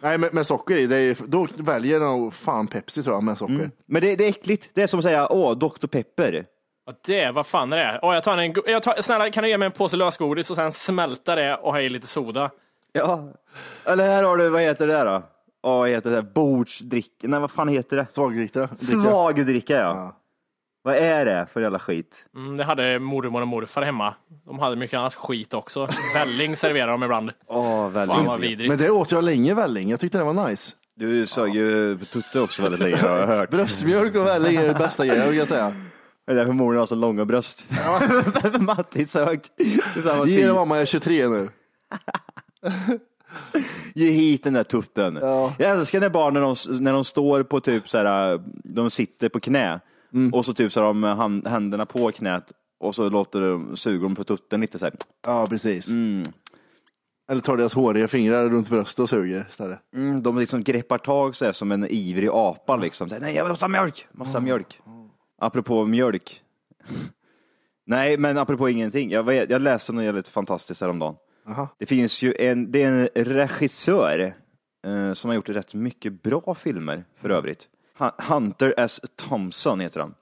Nej 0.01 0.17
med, 0.17 0.33
med 0.33 0.45
socker 0.45 0.77
i, 0.77 0.87
det 0.87 0.95
är, 0.97 1.17
då 1.27 1.47
väljer 1.57 1.99
nog 1.99 2.33
fan 2.33 2.67
Pepsi 2.67 3.03
tror 3.03 3.15
jag 3.15 3.23
med 3.23 3.37
socker. 3.37 3.71
Men 3.85 4.01
det, 4.01 4.15
det 4.15 4.23
är 4.25 4.29
äckligt. 4.29 4.69
Det 4.73 4.81
är 4.81 4.87
som 4.87 4.99
att 4.99 5.03
säga, 5.03 5.27
åh, 5.31 5.57
Dr 5.57 5.87
Pepper. 5.87 6.45
Ja, 6.85 6.93
det, 7.05 7.31
vad 7.31 7.47
fan 7.47 7.73
är 7.73 7.77
det? 7.77 7.99
Åh, 8.01 8.13
jag 8.13 8.23
tar 8.23 8.37
en, 8.37 8.53
jag 8.65 8.83
tar, 8.83 9.01
snälla, 9.01 9.29
kan 9.31 9.43
du 9.43 9.49
ge 9.49 9.57
mig 9.57 9.65
en 9.65 9.71
påse 9.71 9.97
lösgodis 9.97 10.49
och 10.49 10.55
sen 10.55 10.71
smälta 10.71 11.35
det 11.35 11.55
och 11.55 11.71
ha 11.71 11.81
i 11.81 11.89
lite 11.89 12.07
soda? 12.07 12.51
Ja. 12.91 13.33
Eller 13.85 14.07
här 14.07 14.23
har 14.23 14.37
du, 14.37 14.49
vad 14.49 14.61
heter 14.61 14.87
det 14.87 14.93
där 14.93 15.05
då? 15.05 15.23
Åh, 15.63 15.77
vad 15.77 15.89
heter 15.89 16.11
det? 16.11 16.21
Bordsdricka? 16.21 17.27
Nej, 17.27 17.39
vad 17.39 17.51
fan 17.51 17.67
heter 17.67 17.97
det? 17.97 18.07
Svagdricka. 18.11 18.69
Svagdricka, 18.77 19.75
ja. 19.75 19.79
Ja. 19.95 20.18
Vad 20.89 20.97
är 20.97 21.25
det 21.25 21.47
för 21.53 21.61
jävla 21.61 21.79
skit? 21.79 22.25
Mm, 22.35 22.57
det 22.57 22.63
hade 22.63 22.99
mormor 22.99 23.41
och 23.41 23.47
morfar 23.47 23.81
hemma. 23.81 24.13
De 24.45 24.59
hade 24.59 24.75
mycket 24.75 24.97
annat 24.97 25.15
skit 25.15 25.53
också. 25.53 25.87
Välling 26.13 26.55
serverar 26.55 26.91
de 26.91 27.03
ibland. 27.03 27.31
Åh, 27.47 27.89
väldigt. 27.89 28.17
Fan 28.17 28.25
vad 28.25 28.39
vidrigt. 28.39 28.69
Men 28.69 28.77
det 28.77 28.89
åt 28.89 29.11
jag 29.11 29.23
länge 29.23 29.53
välling. 29.53 29.89
Jag 29.89 29.99
tyckte 29.99 30.17
det 30.17 30.23
var 30.23 30.49
nice. 30.49 30.75
Du 30.95 31.25
sög 31.25 31.55
ju 31.55 31.97
tutte 32.05 32.39
också 32.39 32.61
väldigt 32.61 32.79
länge 32.79 32.95
har 32.95 33.17
jag 33.17 33.27
hört. 33.27 33.49
Bröstmjölk 33.51 34.15
och 34.15 34.25
välling 34.25 34.55
är 34.55 34.67
det 34.67 34.73
bästa 34.73 35.05
grejen, 35.05 35.29
vill 35.29 35.37
jag 35.37 35.47
säga. 35.47 35.73
Det 36.25 36.31
är 36.31 36.35
därför 36.35 36.53
mor 36.53 36.75
har 36.75 36.85
så 36.85 36.95
långa 36.95 37.25
bröst. 37.25 37.65
Matti 38.59 39.05
sög 39.05 39.41
Ge 40.25 40.47
det 40.47 40.53
mamma, 40.53 40.75
jag 40.75 40.81
är 40.81 40.85
23 40.85 41.27
nu. 41.27 41.49
Ge 43.95 44.09
hit 44.09 44.43
den 44.43 44.53
där 44.53 44.63
tutten. 44.63 45.19
Ja. 45.21 45.53
Jag 45.57 45.71
älskar 45.71 45.99
när 45.99 46.09
barnen 46.09 46.43
när 46.43 46.71
de, 46.71 46.83
när 46.83 46.93
de 46.93 47.03
står 47.03 47.43
på 47.43 47.59
typ 47.59 47.89
så 47.89 47.97
här, 47.97 48.41
de 48.63 48.89
sitter 48.89 49.29
på 49.29 49.39
knä 49.39 49.79
Mm. 50.13 50.33
och 50.33 50.45
så 50.45 50.53
typ 50.53 50.73
så 50.73 50.81
har 50.81 50.87
de 50.87 51.03
hand, 51.03 51.47
händerna 51.47 51.85
på 51.85 52.11
knät 52.11 52.51
och 52.79 52.95
så 52.95 53.09
låter 53.09 53.41
de, 53.41 53.77
suger 53.77 54.03
de 54.03 54.15
på 54.15 54.23
tutten 54.23 54.61
lite 54.61 54.79
så 54.79 54.85
här. 54.85 54.93
Ja, 55.25 55.45
precis. 55.49 55.89
Mm. 55.89 56.23
Eller 57.31 57.41
tar 57.41 57.57
deras 57.57 57.73
håriga 57.73 58.07
fingrar 58.07 58.49
runt 58.49 58.69
bröstet 58.69 58.99
och 58.99 59.09
suger 59.09 59.45
istället. 59.49 59.79
Mm, 59.95 60.23
de 60.23 60.37
liksom 60.37 60.63
greppar 60.63 60.97
tag 60.97 61.35
så 61.35 61.45
här, 61.45 61.51
som 61.51 61.71
en 61.71 61.87
ivrig 61.89 62.29
apa 62.33 62.75
liksom. 62.75 63.09
Så 63.09 63.15
här, 63.15 63.21
Nej, 63.21 63.35
jag 63.35 63.47
måste 63.47 63.65
ha 63.65 63.69
mjölk, 63.69 64.07
måste 64.11 64.33
ha 64.33 64.41
mjölk. 64.41 64.79
Apropå 65.37 65.85
mjölk. 65.85 66.41
Nej, 67.85 68.17
men 68.17 68.37
apropå 68.37 68.69
ingenting. 68.69 69.11
Jag, 69.11 69.23
vet, 69.23 69.49
jag 69.49 69.61
läste 69.61 69.93
något 69.93 70.03
jävligt 70.03 70.27
fantastiskt 70.27 70.81
häromdagen. 70.81 71.15
Aha. 71.47 71.67
Det 71.77 71.85
finns 71.85 72.21
ju 72.21 72.33
en, 72.39 72.71
det 72.71 72.83
är 72.83 72.91
en 72.91 73.07
regissör 73.25 74.33
eh, 74.85 75.13
som 75.13 75.29
har 75.29 75.35
gjort 75.35 75.49
rätt 75.49 75.73
mycket 75.73 76.23
bra 76.23 76.55
filmer 76.55 77.03
för 77.21 77.29
övrigt. 77.29 77.67
Hu- 77.99 78.21
Hunter 78.33 78.73
S. 78.77 79.01
Thompson 79.15 79.79
heter 79.79 79.99
han. 79.99 80.15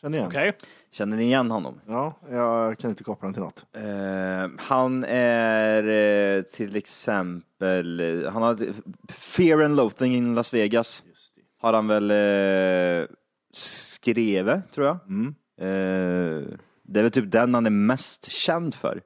Känner 0.00 0.18
igen. 0.18 0.28
Okej. 0.28 0.56
Känner 0.92 1.16
ni 1.16 1.22
igen 1.22 1.50
honom? 1.50 1.80
Ja, 1.86 2.14
jag 2.30 2.78
kan 2.78 2.90
inte 2.90 3.04
koppla 3.04 3.26
den 3.26 3.34
till 3.34 3.42
något. 3.42 3.66
Eh, 3.76 4.50
han 4.58 5.04
är 5.08 5.88
eh, 6.36 6.42
till 6.42 6.76
exempel, 6.76 8.00
eh, 8.24 8.32
han 8.32 8.42
har 8.42 8.58
Fear 9.12 9.62
and 9.62 9.76
Loathing 9.76 10.14
in 10.14 10.34
Las 10.34 10.54
Vegas. 10.54 11.02
Har 11.60 11.72
han 11.72 11.86
väl 11.88 12.10
eh, 12.10 13.08
skrivit, 13.52 14.72
tror 14.74 14.86
jag. 14.86 14.94
Eh, 15.60 16.42
det 16.82 17.00
är 17.00 17.02
väl 17.02 17.10
typ 17.10 17.30
den 17.32 17.54
han 17.54 17.66
är 17.66 17.70
mest 17.70 18.30
känd 18.30 18.74
för. 18.74 19.00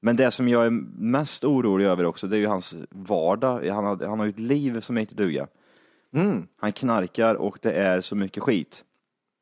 Men 0.00 0.16
det 0.16 0.30
som 0.30 0.48
jag 0.48 0.66
är 0.66 0.70
mest 1.00 1.44
orolig 1.44 1.84
över 1.84 2.04
också, 2.06 2.26
det 2.26 2.36
är 2.36 2.40
ju 2.40 2.46
hans 2.46 2.74
vardag. 2.90 3.68
Han 3.68 3.84
har, 3.84 4.06
han 4.06 4.18
har 4.18 4.26
ju 4.26 4.30
ett 4.30 4.38
liv 4.38 4.80
som 4.80 4.98
inte 4.98 5.14
duga. 6.14 6.42
Han 6.56 6.72
knarkar 6.72 7.34
och 7.34 7.58
det 7.62 7.72
är 7.72 8.00
så 8.00 8.16
mycket 8.16 8.42
skit. 8.42 8.84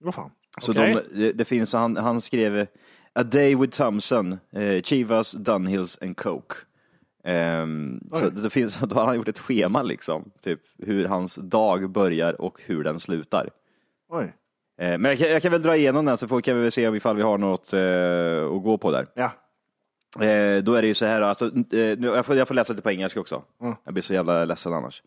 Vad 0.01 0.15
fan. 0.15 0.31
Så 0.61 0.73
Okej. 0.73 1.05
de, 1.13 1.21
det, 1.21 1.33
det 1.33 1.45
finns, 1.45 1.73
han, 1.73 1.97
han 1.97 2.21
skrev 2.21 2.67
A 3.13 3.23
Day 3.23 3.57
with 3.57 3.77
Thompson, 3.77 4.39
eh, 4.53 4.83
Chivas, 4.83 5.33
Dunhills 5.33 5.99
and 6.03 6.17
Coke. 6.17 6.55
Ehm, 7.25 8.01
så 8.13 8.29
det 8.29 8.51
finns, 8.51 8.79
då 8.89 8.95
har 8.95 9.07
han 9.07 9.17
gjort 9.17 9.29
ett 9.29 9.39
schema 9.39 9.83
liksom, 9.83 10.31
typ 10.41 10.61
hur 10.79 11.05
hans 11.05 11.35
dag 11.35 11.91
börjar 11.91 12.41
och 12.41 12.61
hur 12.67 12.85
den 12.85 13.01
slutar. 13.01 13.51
Oj. 14.09 14.35
Eh, 14.81 14.99
men 14.99 15.05
jag 15.05 15.19
kan, 15.19 15.29
jag 15.29 15.43
kan 15.43 15.53
väl 15.53 15.63
dra 15.63 15.77
igenom 15.77 16.05
den 16.05 16.17
så 16.17 16.29
får, 16.29 16.41
kan 16.41 16.57
vi 16.57 16.63
väl 16.63 16.73
se 16.73 16.89
om 16.89 16.95
ifall 16.95 17.17
vi 17.17 17.23
har 17.23 17.39
något 17.39 17.73
eh, 17.73 18.57
att 18.57 18.63
gå 18.63 18.79
på 18.79 18.91
där. 18.91 19.07
Ja. 19.15 19.31
Eh, 20.27 20.63
då 20.63 20.75
är 20.75 20.83
det 20.83 20.89
ju 20.89 20.95
så 20.95 21.07
här, 21.07 21.21
alltså, 21.21 21.47
eh, 21.47 21.99
nu, 21.99 22.07
jag, 22.07 22.27
får, 22.27 22.37
jag 22.37 22.49
får 22.49 22.55
läsa 22.55 22.73
lite 22.73 22.83
på 22.83 22.91
engelska 22.91 23.21
också. 23.21 23.43
Jag 23.85 23.95
blir 23.95 24.03
så 24.03 24.15
jävla 24.15 24.45
ledsen 24.45 24.73
annars. 24.73 25.03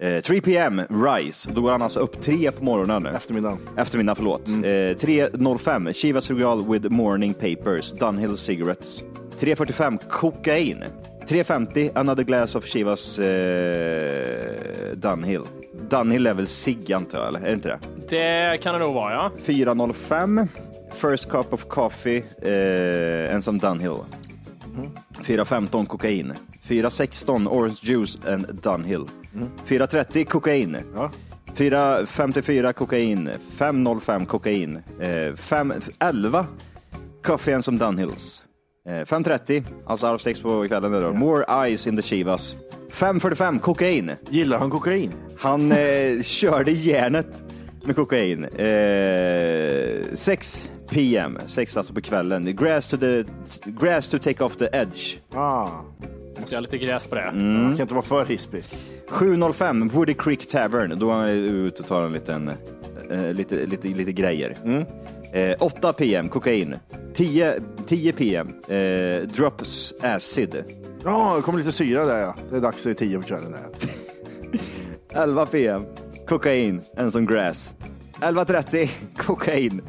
Eh, 0.00 0.20
3 0.20 0.40
PM, 0.40 0.80
Rise. 0.90 1.50
Då 1.52 1.60
går 1.60 1.70
han 1.72 1.82
alltså 1.82 2.00
upp 2.00 2.22
tre 2.22 2.50
på 2.52 2.64
morgonen. 2.64 3.06
Eftermiddagen. 3.06 3.58
Eftermiddag, 3.76 4.14
förlåt. 4.14 4.48
Mm. 4.48 4.64
Eh, 4.64 4.96
3.05, 4.96 5.92
Chivas 5.92 6.30
Regal 6.30 6.68
with 6.72 6.88
morning 6.90 7.34
papers, 7.34 7.92
Dunhill 7.92 8.36
cigarettes. 8.36 9.02
3.45, 9.40 9.98
kokain. 10.10 10.84
3.50, 11.28 11.90
another 11.94 12.22
glass 12.24 12.54
of 12.54 12.66
Chivas 12.66 13.18
eh, 13.18 14.52
Dunhill. 14.94 15.42
Dunhill 15.90 16.26
är 16.26 16.34
väl 16.34 16.46
cigg 16.46 16.92
antar 16.92 17.18
jag, 17.18 17.28
eller? 17.28 17.40
Är 17.40 17.44
det 17.44 17.52
inte 17.52 17.68
det? 17.68 17.78
Det 18.08 18.58
kan 18.62 18.74
det 18.74 18.80
nog 18.80 18.94
vara, 18.94 19.12
ja. 19.12 19.30
4.05, 19.46 20.48
first 20.94 21.30
cup 21.30 21.52
of 21.52 21.64
coffee 21.68 22.22
eh, 22.42 23.34
and 23.34 23.44
some 23.44 23.58
Dunhill. 23.58 23.98
4.15, 25.22 25.86
kokain. 25.86 26.32
4.16, 26.68 27.48
orange 27.48 27.78
juice 27.82 28.18
and 28.26 28.46
Dunhill. 28.62 29.06
4.30, 29.66 30.24
kokain. 30.24 30.76
Ja. 30.94 31.10
4.54 31.56 32.72
kokain, 32.72 33.30
5.05 33.58 34.26
kokain, 34.26 34.76
eh, 35.00 35.34
5.11 35.34 36.44
Coffee 37.22 37.54
and 37.54 37.64
some 37.64 37.78
Dunhills. 37.78 38.42
Eh, 38.88 39.04
5.30, 39.04 39.62
alltså 39.86 40.06
halv 40.06 40.18
sex 40.18 40.40
på 40.40 40.68
kvällen 40.68 40.92
då. 40.92 41.12
More 41.12 41.70
ice 41.70 41.86
in 41.86 41.96
the 41.96 42.02
Chivas. 42.02 42.56
5.45 42.90 43.58
kokain. 43.58 44.12
Gillar 44.30 44.58
han 44.58 44.70
kokain? 44.70 45.12
Han 45.38 45.72
eh, 45.72 46.22
körde 46.22 46.72
järnet 46.72 47.42
med 47.84 47.96
kokain. 47.96 48.44
Eh, 48.44 50.14
6 50.14 50.70
PM, 50.90 51.38
6 51.46 51.76
alltså 51.76 51.94
på 51.94 52.00
kvällen. 52.00 52.56
Grass 52.56 52.88
to, 52.88 52.96
the, 52.96 53.24
grass 53.64 54.08
to 54.08 54.18
take 54.18 54.44
off 54.44 54.56
the 54.56 54.68
edge. 54.72 55.18
Ah. 55.34 55.68
Ska 56.46 56.54
jag 56.54 56.56
ha 56.56 56.60
lite 56.60 56.78
gräs 56.78 57.06
på 57.06 57.14
det. 57.14 57.20
Mm. 57.22 57.70
Kan 57.76 57.80
inte 57.80 57.94
vara 57.94 58.04
för 58.04 58.24
hispig. 58.24 58.64
7.05 59.08 59.90
Woody 59.90 60.14
Creek 60.14 60.48
Tavern. 60.48 60.98
Då 60.98 61.10
är 61.10 61.14
han 61.14 61.28
ute 61.28 61.82
och 61.82 61.88
tar 61.88 62.02
en 62.02 62.12
liten, 62.12 62.50
eh, 63.10 63.32
lite, 63.32 63.66
lite, 63.66 63.88
lite 63.88 64.12
grejer. 64.12 64.56
Eh, 65.32 65.56
8 65.58 65.92
PM, 65.92 66.28
kokain. 66.28 66.76
10, 67.14 67.60
10 67.86 68.12
PM, 68.12 68.48
eh, 68.68 69.28
drops 69.28 69.94
acid. 70.00 70.64
Ja, 71.04 71.34
det 71.36 71.42
kommer 71.42 71.58
lite 71.58 71.72
syra 71.72 72.04
där 72.04 72.18
ja. 72.18 72.34
Det 72.50 72.56
är 72.56 72.60
dags 72.60 72.86
i 72.86 72.94
tio 72.94 73.18
på 73.18 73.24
kvällen 73.24 73.52
där. 73.52 75.20
11 75.22 75.46
PM, 75.50 75.84
kokain 76.28 76.82
and 76.96 77.12
some 77.12 77.26
grass. 77.26 77.72
11.30, 78.20 78.88
kokain. 79.16 79.80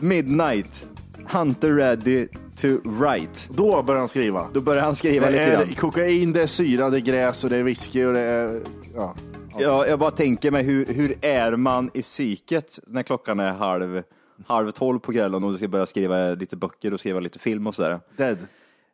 Midnight, 0.00 0.86
Hunter 1.30 1.72
ready 1.74 2.28
to 2.56 2.68
write. 2.84 3.40
Då 3.50 3.82
börjar 3.82 3.98
han 3.98 4.08
skriva. 4.08 4.48
Då 4.52 4.60
börjar 4.60 4.82
han 4.82 4.94
skriva 4.94 5.26
Det 5.26 5.32
lite 5.32 5.42
är 5.44 5.64
grann. 5.64 5.74
kokain, 5.74 6.32
det 6.32 6.42
är 6.42 6.46
syra, 6.46 6.90
det 6.90 6.98
är 6.98 7.00
gräs 7.00 7.44
och 7.44 7.50
det 7.50 7.56
är 7.56 7.62
whisky 7.62 8.04
och 8.04 8.12
det 8.12 8.20
är... 8.20 8.60
Ja. 8.94 9.14
Ja, 9.58 9.86
jag 9.86 9.98
bara 9.98 10.10
tänker 10.10 10.50
mig 10.50 10.62
hur, 10.62 10.86
hur 10.86 11.14
är 11.20 11.56
man 11.56 11.90
i 11.94 12.02
psyket 12.02 12.78
när 12.86 13.02
klockan 13.02 13.40
är 13.40 13.52
halv, 13.52 14.02
halv 14.46 14.70
tolv 14.70 14.98
på 14.98 15.12
kvällen 15.12 15.44
och 15.44 15.52
du 15.52 15.56
ska 15.58 15.68
börja 15.68 15.86
skriva 15.86 16.30
lite 16.34 16.56
böcker 16.56 16.94
och 16.94 17.00
skriva 17.00 17.20
lite 17.20 17.38
film 17.38 17.66
och 17.66 17.74
sådär. 17.74 18.00
Dead. 18.16 18.38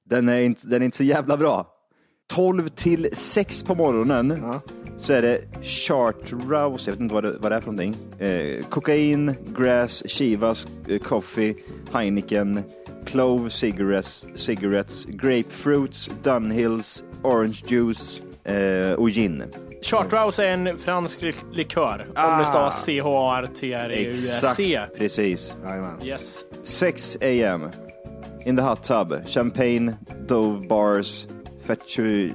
Den 0.04 0.28
är 0.28 0.40
inte, 0.40 0.66
den 0.66 0.82
är 0.82 0.84
inte 0.84 0.96
så 0.96 1.04
jävla 1.04 1.36
bra. 1.36 1.66
12 2.32 2.68
till 2.68 3.08
6 3.12 3.62
på 3.62 3.74
morgonen 3.74 4.42
så 4.98 5.12
är 5.12 5.22
det 5.22 5.40
chartreuse, 5.62 6.90
jag 6.90 6.92
vet 6.92 7.00
inte 7.00 7.14
vad 7.14 7.24
det, 7.24 7.36
vad 7.40 7.52
det 7.52 7.56
är 7.56 7.60
för 7.60 7.72
någonting. 7.72 7.96
Eh, 8.18 8.64
kokain, 8.68 9.34
grass, 9.58 10.02
Chivas, 10.08 10.66
eh, 10.88 10.98
coffee, 10.98 11.54
Heineken, 11.92 12.62
clove 13.06 13.50
cigarettes, 13.50 14.26
cigarettes 14.34 15.04
grapefruits, 15.04 16.10
Dunhills, 16.22 17.04
orange 17.22 17.62
juice 17.66 18.20
eh, 18.44 18.92
och 18.92 19.08
gin. 19.10 19.44
Chartreuse 19.82 20.44
är 20.48 20.52
en 20.52 20.78
fransk 20.78 21.22
lik- 21.22 21.44
likör. 21.52 22.06
Om 22.16 22.38
det 22.38 22.46
stavas 22.46 22.84
C-H-A-R-T-R-E-U-S-C. 22.84 24.74
Exakt, 24.74 24.98
precis. 24.98 25.54
Jajamän. 25.64 25.96
Yes. 26.04 26.44
6 26.62 27.16
a.m. 27.20 27.68
In 28.44 28.56
the 28.56 28.62
hot 28.62 28.82
tub. 28.82 29.26
Champagne, 29.26 29.92
Dove 30.28 30.66
bars, 30.68 31.26
fettu, 31.64 32.30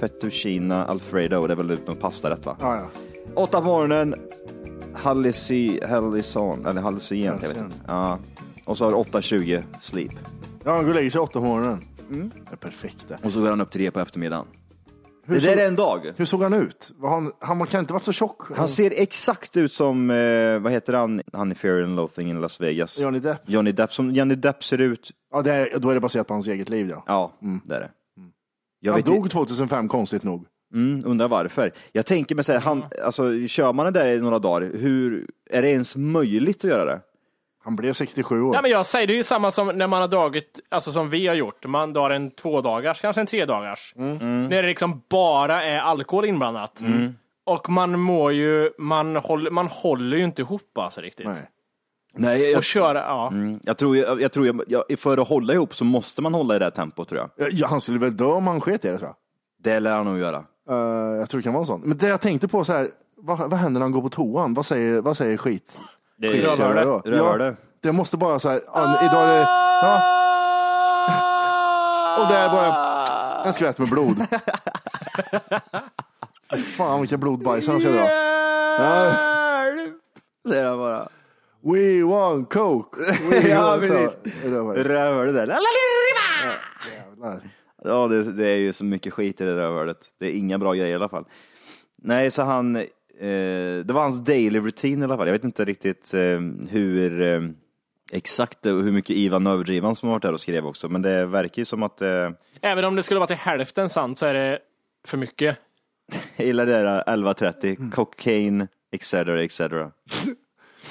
fettuccina 0.00 0.86
alfredo. 0.86 1.46
Det 1.46 1.52
är 1.54 1.56
väl 1.56 1.78
någon 1.86 1.96
pastarätt 1.96 2.46
va? 2.46 2.56
Ja, 2.60 2.76
ja. 2.76 2.86
8 3.34 3.60
på 3.60 3.66
morgonen. 3.66 4.14
Hallisi, 4.94 5.80
Hallison, 5.88 6.66
eller 6.66 6.80
Hallucin, 6.80 7.22
jag 7.24 7.32
vet 7.32 7.42
Hallucin. 7.42 7.64
inte. 7.64 7.76
Ja. 7.86 8.18
Och 8.66 8.78
så 8.78 8.84
har 8.84 8.90
du 8.90 8.96
8.20 8.96 9.62
sleep. 9.80 10.12
Ja, 10.64 10.74
han 10.74 10.82
går 10.82 10.90
och 10.90 10.94
lägger 10.94 11.10
sig 11.10 11.20
åtta 11.20 11.32
på 11.32 11.40
morgonen. 11.40 11.84
Det 12.08 12.52
är 12.52 12.56
perfekt 12.56 13.08
det. 13.08 13.18
Och 13.22 13.32
så 13.32 13.40
går 13.40 13.50
han 13.50 13.60
upp 13.60 13.72
det 13.72 13.90
på 13.90 14.00
eftermiddagen. 14.00 14.46
Hur 15.26 15.34
det 15.34 15.40
såg, 15.40 15.50
där 15.50 15.62
är 15.62 15.68
en 15.68 15.76
dag. 15.76 16.12
hur 16.16 16.24
såg 16.24 16.42
han 16.42 16.52
ut? 16.52 16.92
Var 16.96 17.10
han, 17.10 17.32
han 17.40 17.66
kan 17.66 17.80
inte 17.80 17.92
varit 17.92 18.02
så 18.02 18.12
tjock. 18.12 18.42
Han 18.56 18.68
ser 18.68 18.92
exakt 18.96 19.56
ut 19.56 19.72
som, 19.72 20.10
eh, 20.10 20.58
vad 20.58 20.72
heter 20.72 20.92
han, 20.92 21.22
han 21.32 21.52
i 21.52 21.54
Fear 21.54 21.82
and 21.82 21.96
Loathing 21.96 22.30
in 22.30 22.40
Las 22.40 22.60
Vegas. 22.60 22.98
Johnny 22.98 23.18
Depp. 23.18 23.40
Johnny 23.46 23.72
Depp, 23.72 23.92
som 23.92 24.10
Johnny 24.10 24.34
Depp 24.34 24.64
ser 24.64 24.80
ut. 24.80 25.10
Ja, 25.32 25.42
det 25.42 25.52
är, 25.52 25.78
då 25.78 25.90
är 25.90 25.94
det 25.94 26.00
baserat 26.00 26.26
på 26.26 26.34
hans 26.34 26.46
eget 26.46 26.68
liv 26.68 26.88
ja. 26.90 27.04
Ja, 27.06 27.32
det 27.64 27.74
är 27.74 27.80
det. 27.80 27.90
Jag 28.80 28.92
Han 28.92 28.98
vet 28.98 29.06
dog 29.06 29.30
2005 29.30 29.88
konstigt 29.88 30.22
nog. 30.22 30.46
Mm, 30.74 31.00
undrar 31.04 31.28
varför. 31.28 31.72
Jag 31.92 32.06
tänker 32.06 32.34
mig 32.34 32.44
så 32.44 32.52
här, 32.52 32.60
han, 32.60 32.84
alltså, 33.04 33.46
kör 33.46 33.72
man 33.72 33.92
det 33.92 34.00
där 34.00 34.12
i 34.12 34.20
några 34.20 34.38
dagar, 34.38 34.70
hur, 34.74 35.30
är 35.50 35.62
det 35.62 35.70
ens 35.70 35.96
möjligt 35.96 36.56
att 36.56 36.70
göra 36.70 36.84
det? 36.84 37.00
Han 37.66 37.76
blev 37.76 37.92
67 37.92 38.42
år. 38.42 38.54
Ja, 38.54 38.62
men 38.62 38.70
jag 38.70 38.86
säger 38.86 39.06
det 39.06 39.12
är 39.12 39.16
ju 39.16 39.22
samma 39.22 39.50
som 39.50 39.68
när 39.68 39.86
man 39.86 40.00
har 40.00 40.08
dragit, 40.08 40.60
alltså 40.68 40.92
som 40.92 41.10
vi 41.10 41.26
har 41.26 41.34
gjort. 41.34 41.66
Man 41.66 41.92
drar 41.92 42.10
en 42.10 42.30
två 42.30 42.60
dagars, 42.60 43.00
kanske 43.00 43.20
en 43.20 43.26
tre 43.26 43.44
dagars. 43.44 43.92
När 43.96 44.62
det 44.62 44.68
liksom 44.68 45.02
bara 45.10 45.64
är 45.64 45.80
alkohol 45.80 46.24
inblandat. 46.24 46.80
Och 47.44 47.68
man 47.70 48.00
mår 48.00 48.32
ju, 48.32 48.70
man 48.78 49.16
håller, 49.16 49.50
man 49.50 49.66
håller 49.66 50.16
ju 50.16 50.24
inte 50.24 50.42
ihop 50.42 50.78
alltså 50.78 51.00
riktigt. 51.00 51.26
Nej. 51.26 51.50
Nej, 52.18 52.50
jag, 52.50 52.58
Och 52.58 52.64
köra, 52.64 52.98
ja. 52.98 53.28
mm, 53.28 53.60
jag 53.62 53.78
tror, 53.78 53.96
jag, 53.96 54.20
jag 54.20 54.32
tror 54.32 54.46
jag, 54.46 54.62
jag, 54.88 54.98
för 54.98 55.18
att 55.18 55.28
hålla 55.28 55.52
ihop 55.52 55.74
så 55.74 55.84
måste 55.84 56.22
man 56.22 56.34
hålla 56.34 56.56
i 56.56 56.58
det 56.58 56.64
här 56.64 56.70
tempot 56.70 57.08
tror 57.08 57.20
jag. 57.36 57.48
Ja, 57.52 57.66
han 57.66 57.80
skulle 57.80 57.98
väl 57.98 58.16
dö 58.16 58.24
om 58.24 58.46
han 58.46 58.60
sket 58.60 58.84
i 58.84 58.88
det 58.88 58.98
tror 58.98 59.08
jag. 59.08 59.16
Det 59.62 59.80
lär 59.80 59.92
han 59.92 60.06
nog 60.06 60.18
göra. 60.18 60.44
Eh, 60.70 60.76
jag 61.18 61.30
tror 61.30 61.38
det 61.38 61.42
kan 61.42 61.54
vara 61.54 61.64
sånt. 61.64 61.84
Men 61.84 61.98
det 61.98 62.08
jag 62.08 62.20
tänkte 62.20 62.48
på 62.48 62.64
så 62.64 62.72
här, 62.72 62.88
vad, 63.16 63.38
vad 63.38 63.54
händer 63.54 63.78
när 63.78 63.84
han 63.84 63.92
går 63.92 64.02
på 64.02 64.10
toan? 64.10 64.54
Vad 64.54 64.66
säger, 64.66 65.00
vad 65.00 65.16
säger 65.16 65.36
skit? 65.36 65.78
Det 66.16 66.28
skit 66.28 66.42
Rövhål. 66.44 66.56
ska 66.56 66.64
jag 66.66 66.76
göra 66.76 66.84
då? 66.84 66.98
Rövhål. 67.04 67.40
Ja, 67.40 67.52
det 67.80 67.92
måste 67.92 68.16
bara 68.16 68.38
så 68.38 68.48
här, 68.48 68.60
ja, 68.66 68.98
idag 69.04 69.22
är 69.22 69.32
det, 69.34 69.40
ja. 69.82 70.12
Och 72.22 72.28
där 72.32 72.48
bara 72.48 72.96
en 73.46 73.52
skvätt 73.52 73.78
med 73.78 73.88
blod. 73.88 74.16
Fy 76.54 76.62
Fan 76.62 77.00
vilka 77.00 77.16
blodbajs 77.16 77.68
han 77.68 77.80
ska 77.80 77.88
dra. 77.90 78.10
Ja. 78.10 79.12
Säger 80.48 80.66
han 80.68 80.78
bara. 80.78 81.08
We 81.62 82.02
want 82.04 82.52
coke. 82.52 82.98
We 83.30 83.48
Ja, 83.48 83.60
want 83.62 83.82
precis. 83.82 84.12
så. 84.42 84.48
Rövhål. 84.48 84.76
Rövhål 84.76 85.26
det 85.26 85.32
där. 85.32 85.56
Jävlar. 86.94 87.40
Ja, 87.84 88.06
det, 88.08 88.32
det 88.32 88.48
är 88.48 88.56
ju 88.56 88.72
så 88.72 88.84
mycket 88.84 89.12
skit 89.14 89.40
i 89.40 89.44
det 89.44 89.56
rövhålet. 89.56 89.98
Det 90.20 90.26
är 90.26 90.32
inga 90.32 90.58
bra 90.58 90.72
grejer 90.74 90.92
i 90.92 90.94
alla 90.94 91.08
fall. 91.08 91.24
Nej, 92.02 92.30
så 92.30 92.42
han, 92.42 92.82
det 93.84 93.92
var 93.92 94.02
hans 94.02 94.24
daily 94.24 94.58
routine 94.60 95.00
i 95.02 95.04
alla 95.04 95.16
fall. 95.16 95.26
Jag 95.26 95.32
vet 95.32 95.44
inte 95.44 95.64
riktigt 95.64 96.14
eh, 96.14 96.40
hur 96.68 97.22
eh, 97.22 97.40
exakt 98.12 98.66
och 98.66 98.82
hur 98.82 98.92
mycket 98.92 99.16
Ivan 99.16 99.46
överdrivan 99.46 99.96
som 99.96 100.08
har 100.08 100.14
varit 100.14 100.22
där 100.22 100.32
och 100.32 100.40
skrev 100.40 100.66
också, 100.66 100.88
men 100.88 101.02
det 101.02 101.26
verkar 101.26 101.60
ju 101.60 101.64
som 101.64 101.82
att 101.82 102.02
eh, 102.02 102.30
Även 102.60 102.84
om 102.84 102.96
det 102.96 103.02
skulle 103.02 103.20
vara 103.20 103.26
till 103.26 103.36
hälften 103.36 103.88
sant 103.88 104.18
så 104.18 104.26
är 104.26 104.34
det 104.34 104.58
för 105.06 105.16
mycket. 105.18 105.56
jag 106.36 106.46
gillar 106.46 106.66
det 106.66 106.72
där 106.72 107.02
11.30, 107.06 107.76
Mm. 107.78 107.90
cocaine, 107.90 108.68
etc. 108.92 109.14
etc. 109.14 109.60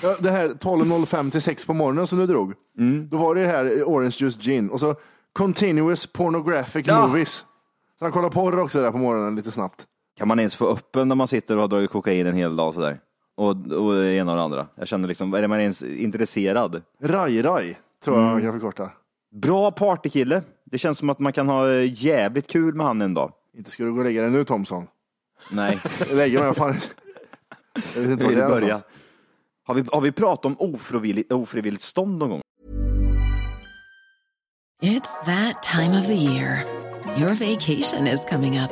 Ja, 0.04 0.16
det 0.20 0.32
här 0.32 0.48
12.05 0.50 1.32
till 1.32 1.42
6 1.42 1.66
på 1.66 1.74
morgonen 1.74 2.08
som 2.08 2.20
du 2.20 2.28
drog. 2.28 2.54
Mm. 2.80 3.10
Då 3.10 3.18
var 3.18 3.36
det 3.36 3.48
här 3.48 3.84
Orange 3.84 4.16
Juice 4.20 4.38
Gin 4.42 4.70
och 4.70 4.80
så 4.80 4.96
Continuous 5.34 6.08
Pornographic 6.08 6.86
Ja. 6.88 7.08
Movies. 7.08 7.46
Så 8.00 8.06
han 8.06 8.12
kollar 8.12 8.30
porr 8.30 8.60
också 8.60 8.82
där 8.82 8.92
på 8.92 8.98
morgonen 8.98 9.36
lite 9.36 9.52
snabbt. 9.52 9.86
Kan 10.18 10.28
man 10.28 10.40
ens 10.40 10.56
få 10.56 10.68
öppen 10.68 11.08
när 11.08 11.16
man 11.16 11.28
sitter 11.28 11.56
och 11.56 11.62
har 11.62 11.68
dragit 11.68 11.92
kokain 11.92 12.28
en 12.28 12.36
hel 12.36 12.56
dag 12.56 12.74
sådär? 12.74 13.00
Och, 13.38 13.50
och 13.50 13.94
det 13.96 14.14
ena 14.14 14.32
och 14.32 14.38
det 14.38 14.44
andra. 14.44 14.68
Jag 14.76 14.88
känner 14.88 15.08
liksom, 15.08 15.34
är 15.34 15.48
man 15.48 15.60
ens 15.60 15.84
intresserad? 15.84 16.82
Raj 17.02 17.42
Raj 17.42 17.80
tror 18.04 18.16
Mm. 18.16 18.26
jag 18.26 18.34
man 18.34 18.42
kan 18.42 18.54
förkorta. 18.54 18.92
Bra 19.32 19.72
partykille. 19.72 20.42
Det 20.66 20.78
känns 20.78 20.98
som 20.98 21.10
att 21.10 21.20
man 21.20 21.34
kan 21.34 21.48
ha 21.48 21.72
eh, 21.72 22.04
jävligt 22.04 22.48
kul 22.48 22.74
med 22.76 22.86
han 22.86 23.02
en 23.02 23.14
dag. 23.14 23.32
Inte 23.58 23.72
ska 23.72 23.84
du 23.84 23.92
gå 23.94 23.98
och 24.00 24.06
lägga 24.06 24.22
dig 24.22 24.32
nu 24.32 24.44
Thomson. 24.44 24.88
Nej, 25.52 25.80
Lägga 26.12 26.44
mig, 26.44 26.54
fan. 26.56 26.76
Jag 27.96 28.02
vet 28.02 28.12
inte 28.12 28.26
vad 28.26 28.34
det 28.36 28.44
är 28.44 28.50
börja. 28.50 28.82
Har 29.66 29.76
vi, 29.76 29.84
har 29.92 30.02
vi 30.02 30.12
pratat 30.12 30.46
om 30.46 30.56
ofrivilligt, 30.60 31.32
ofrivilligt 31.32 31.84
stånd 31.84 32.18
någon 32.18 32.30
gång? 32.30 32.42
It's 34.82 35.26
that 35.26 35.64
time 35.64 36.00
of 36.00 36.06
the 36.08 36.14
year. 36.14 36.64
Your 37.18 37.30
vacation 37.34 38.08
is 38.08 38.26
coming 38.30 38.60
up. 38.60 38.72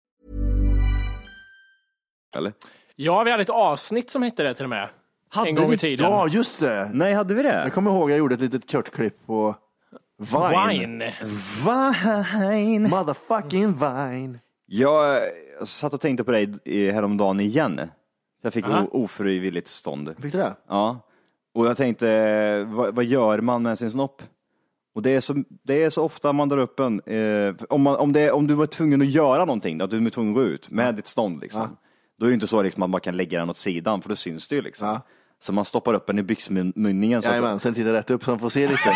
Eller? 2.35 2.53
Ja, 2.95 3.23
vi 3.23 3.31
hade 3.31 3.43
ett 3.43 3.49
avsnitt 3.49 4.09
som 4.09 4.23
hette 4.23 4.43
det 4.43 4.53
till 4.53 4.65
och 4.65 4.69
med. 4.69 4.89
en 5.47 5.55
gång 5.55 5.73
i 5.73 5.77
tiden. 5.77 6.05
Ja, 6.11 6.27
just 6.27 6.59
det. 6.59 6.89
Nej, 6.93 7.13
hade 7.13 7.33
vi 7.33 7.43
det? 7.43 7.61
Jag 7.63 7.73
kommer 7.73 7.91
ihåg 7.91 8.11
jag 8.11 8.17
gjorde 8.17 8.35
ett 8.35 8.41
litet 8.41 8.71
kort 8.71 8.91
klipp 8.91 9.25
på 9.25 9.55
Vine. 10.17 10.69
Wine. 10.69 11.13
Vine. 11.65 12.89
Motherfucking 12.89 13.73
Vine. 13.73 14.39
Jag 14.65 15.21
satt 15.63 15.93
och 15.93 16.01
tänkte 16.01 16.23
på 16.23 16.31
dig 16.31 16.53
i- 16.65 16.91
häromdagen 16.91 17.39
igen. 17.39 17.81
Jag 18.43 18.53
fick 18.53 18.69
o- 18.69 18.89
ofrivilligt 18.91 19.67
stånd. 19.67 20.15
Fick 20.21 20.31
du 20.31 20.37
det? 20.37 20.53
Ja. 20.69 20.99
Och 21.53 21.65
jag 21.67 21.77
tänkte, 21.77 22.63
vad, 22.63 22.95
vad 22.95 23.05
gör 23.05 23.41
man 23.41 23.63
med 23.63 23.77
sin 23.79 23.91
snopp? 23.91 24.21
Och 24.95 25.01
det 25.01 25.09
är 25.15 25.21
så, 25.21 25.43
det 25.63 25.83
är 25.83 25.89
så 25.89 26.03
ofta 26.03 26.33
man 26.33 26.49
drar 26.49 26.57
upp 26.57 26.79
en, 26.79 27.01
eh, 27.01 27.53
om, 27.69 27.81
man, 27.81 27.95
om, 27.95 28.13
det, 28.13 28.31
om 28.31 28.47
du 28.47 28.53
var 28.53 28.65
tvungen 28.65 29.01
att 29.01 29.07
göra 29.09 29.45
någonting, 29.45 29.81
att 29.81 29.89
du 29.89 29.99
var 29.99 30.09
tvungen 30.09 30.31
att 30.31 30.35
gå 30.35 30.43
ut 30.43 30.69
med 30.69 30.95
ditt 30.95 31.07
stånd 31.07 31.41
liksom. 31.41 31.77
Då 32.21 32.25
är 32.25 32.29
det 32.29 32.33
inte 32.33 32.47
så 32.47 32.61
liksom, 32.61 32.83
att 32.83 32.89
man 32.89 33.01
kan 33.01 33.17
lägga 33.17 33.39
den 33.39 33.49
åt 33.49 33.57
sidan, 33.57 34.01
för 34.01 34.09
då 34.09 34.15
syns 34.15 34.47
det 34.47 34.55
ju 34.55 34.61
liksom. 34.61 34.87
Ja. 34.87 35.01
Så 35.39 35.53
man 35.53 35.65
stoppar 35.65 35.93
upp 35.93 36.07
den 36.07 36.19
i 36.19 36.23
byxmunningen. 36.23 37.21
Så 37.21 37.27
att- 37.27 37.33
Jajamän, 37.35 37.59
sen 37.59 37.73
tittar 37.73 37.91
rätt 37.93 38.09
upp 38.09 38.23
så 38.23 38.31
han 38.31 38.39
får 38.39 38.49
se 38.49 38.67
lite. 38.67 38.89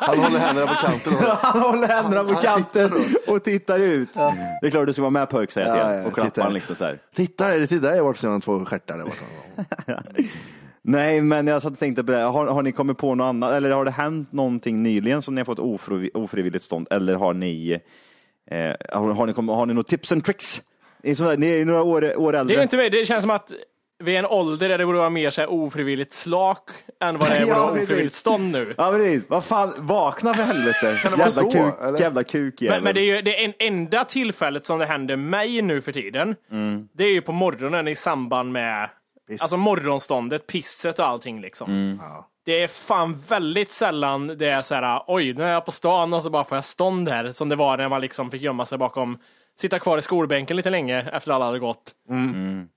han 0.00 0.18
håller 0.18 0.38
händerna 0.38 0.66
på 0.74 0.86
kanten. 0.86 1.12
Och... 1.14 1.22
Han 1.42 1.60
håller 1.62 1.88
händerna 1.88 2.24
på 2.24 2.40
kanten 2.40 2.90
tittar 2.90 3.32
och 3.34 3.44
tittar 3.44 3.78
ut. 3.78 4.12
Det 4.60 4.66
är 4.66 4.70
klart 4.70 4.86
du 4.86 4.92
ska 4.92 5.02
vara 5.02 5.10
med 5.10 5.30
på 5.30 5.46
säger 5.48 5.68
jag 5.68 5.78
Ja, 5.78 5.88
till 5.88 5.98
ja, 5.98 6.06
och 6.06 6.14
klappa 6.14 6.30
titta. 6.30 6.44
den 6.44 6.52
liksom 6.54 6.76
så 6.76 6.84
här. 6.84 6.98
Titta, 7.14 7.54
är 7.54 7.58
det 7.58 7.66
till 7.66 7.80
dig 7.80 8.00
vart 8.00 8.16
ser 8.16 8.28
man 8.28 8.40
två 8.40 8.64
stjärtar 8.64 8.98
där 8.98 9.04
borta? 9.04 10.02
Nej, 10.82 11.20
men 11.20 11.46
jag 11.46 11.62
satt 11.62 11.72
och 11.72 11.78
tänkte 11.78 12.04
på 12.04 12.12
det. 12.12 12.18
Har, 12.22 12.46
har 12.46 12.62
ni 12.62 12.72
kommit 12.72 12.98
på 12.98 13.14
något 13.14 13.24
annat? 13.24 13.52
Eller 13.52 13.70
har 13.70 13.84
det 13.84 13.90
hänt 13.90 14.32
någonting 14.32 14.82
nyligen 14.82 15.22
som 15.22 15.34
ni 15.34 15.40
har 15.40 15.44
fått 15.46 15.58
ofriv, 15.58 16.10
ofrivilligt 16.14 16.64
stånd? 16.64 16.88
Eller 16.90 17.14
har 17.14 17.34
ni, 17.34 17.80
eh, 18.50 18.58
har, 18.92 19.12
har 19.12 19.26
ni, 19.26 19.52
har 19.52 19.66
ni 19.66 19.74
några 19.74 19.84
tips 19.84 20.12
and 20.12 20.24
tricks? 20.24 20.62
Ni 21.04 21.10
är, 21.10 21.14
sådär, 21.14 21.36
ni 21.36 21.46
är 21.50 21.56
ju 21.56 21.64
några 21.64 21.82
år, 21.82 22.16
år 22.18 22.32
Det 22.32 22.38
äldre. 22.38 22.54
är 22.54 22.56
ju 22.56 22.62
inte 22.62 22.76
mer, 22.76 22.90
det 22.90 23.06
känns 23.06 23.20
som 23.20 23.30
att 23.30 23.52
vid 24.04 24.16
en 24.16 24.26
ålder 24.26 24.68
där 24.68 24.78
det 24.78 24.86
borde 24.86 24.98
vara 24.98 25.10
mer 25.10 25.30
så 25.30 25.40
här 25.40 25.52
ofrivilligt 25.52 26.12
slak 26.12 26.70
än 27.00 27.18
vad 27.18 27.30
det 27.30 27.36
är 27.36 27.46
Ja, 27.48 27.70
ofrivilligt 27.70 28.14
stånd 28.14 28.50
nu. 28.52 28.74
Ja, 28.78 28.90
precis. 28.92 29.24
Vad 29.28 29.44
fan, 29.44 29.74
vakna 29.78 30.34
för 30.34 30.42
helvete. 30.42 31.00
Kan 31.02 31.12
det 31.12 31.18
vara 31.18 31.28
jävla, 31.28 31.30
så, 31.30 31.50
kuk, 31.50 31.74
eller? 31.82 32.00
jävla 32.00 32.24
kukjävel. 32.24 32.76
Men, 32.76 32.84
men 32.84 32.94
det 32.94 33.00
är 33.00 33.16
ju 33.16 33.22
det 33.22 33.44
en, 33.44 33.52
enda 33.58 34.04
tillfället 34.04 34.66
som 34.66 34.78
det 34.78 34.86
händer 34.86 35.16
mig 35.16 35.62
nu 35.62 35.80
för 35.80 35.92
tiden. 35.92 36.36
Mm. 36.50 36.88
Det 36.92 37.04
är 37.04 37.12
ju 37.12 37.20
på 37.20 37.32
morgonen 37.32 37.88
i 37.88 37.96
samband 37.96 38.52
med 38.52 38.88
Piss. 39.28 39.42
alltså 39.42 39.56
morgonståndet, 39.56 40.46
pisset 40.46 40.98
och 40.98 41.06
allting 41.06 41.40
liksom. 41.40 41.70
Mm. 41.70 41.98
Det 42.46 42.62
är 42.62 42.68
fan 42.68 43.22
väldigt 43.28 43.70
sällan 43.70 44.26
det 44.26 44.46
är 44.48 44.62
så 44.62 44.74
här, 44.74 45.02
oj, 45.06 45.32
nu 45.34 45.44
är 45.44 45.52
jag 45.52 45.64
på 45.64 45.72
stan 45.72 46.14
och 46.14 46.22
så 46.22 46.30
bara 46.30 46.44
får 46.44 46.56
jag 46.56 46.64
stånd 46.64 47.08
här. 47.08 47.32
Som 47.32 47.48
det 47.48 47.56
var 47.56 47.76
när 47.76 47.88
man 47.88 48.00
liksom 48.00 48.30
fick 48.30 48.42
gömma 48.42 48.66
sig 48.66 48.78
bakom, 48.78 49.18
sitta 49.60 49.78
kvar 49.78 49.98
i 49.98 50.02
skolbänken 50.02 50.56
lite 50.56 50.70
länge 50.70 51.00
efter 51.12 51.32
alla 51.32 51.44
hade 51.44 51.58
gått. 51.58 51.92
Mm. 52.10 52.68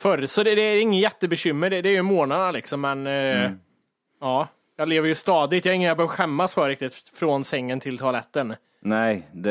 Förr, 0.00 0.26
så 0.26 0.42
det, 0.42 0.54
det 0.54 0.62
är 0.62 0.80
inget 0.80 1.00
jättebekymmer, 1.02 1.70
det, 1.70 1.82
det 1.82 1.88
är 1.88 1.92
ju 1.92 2.02
månaderna 2.02 2.50
liksom, 2.50 2.80
men 2.80 3.06
eh, 3.06 3.12
Mm. 3.44 3.58
ja. 4.20 4.48
Jag 4.76 4.88
lever 4.88 5.08
ju 5.08 5.14
stadigt, 5.14 5.64
jag 5.64 5.72
har 5.72 5.74
inget 5.74 5.88
jag 5.88 5.96
behöver 5.96 6.14
skämmas 6.14 6.54
för 6.54 6.68
riktigt, 6.68 6.94
från 7.14 7.44
sängen 7.44 7.80
till 7.80 7.98
toaletten. 7.98 8.54
Nej, 8.82 9.28
det, 9.32 9.50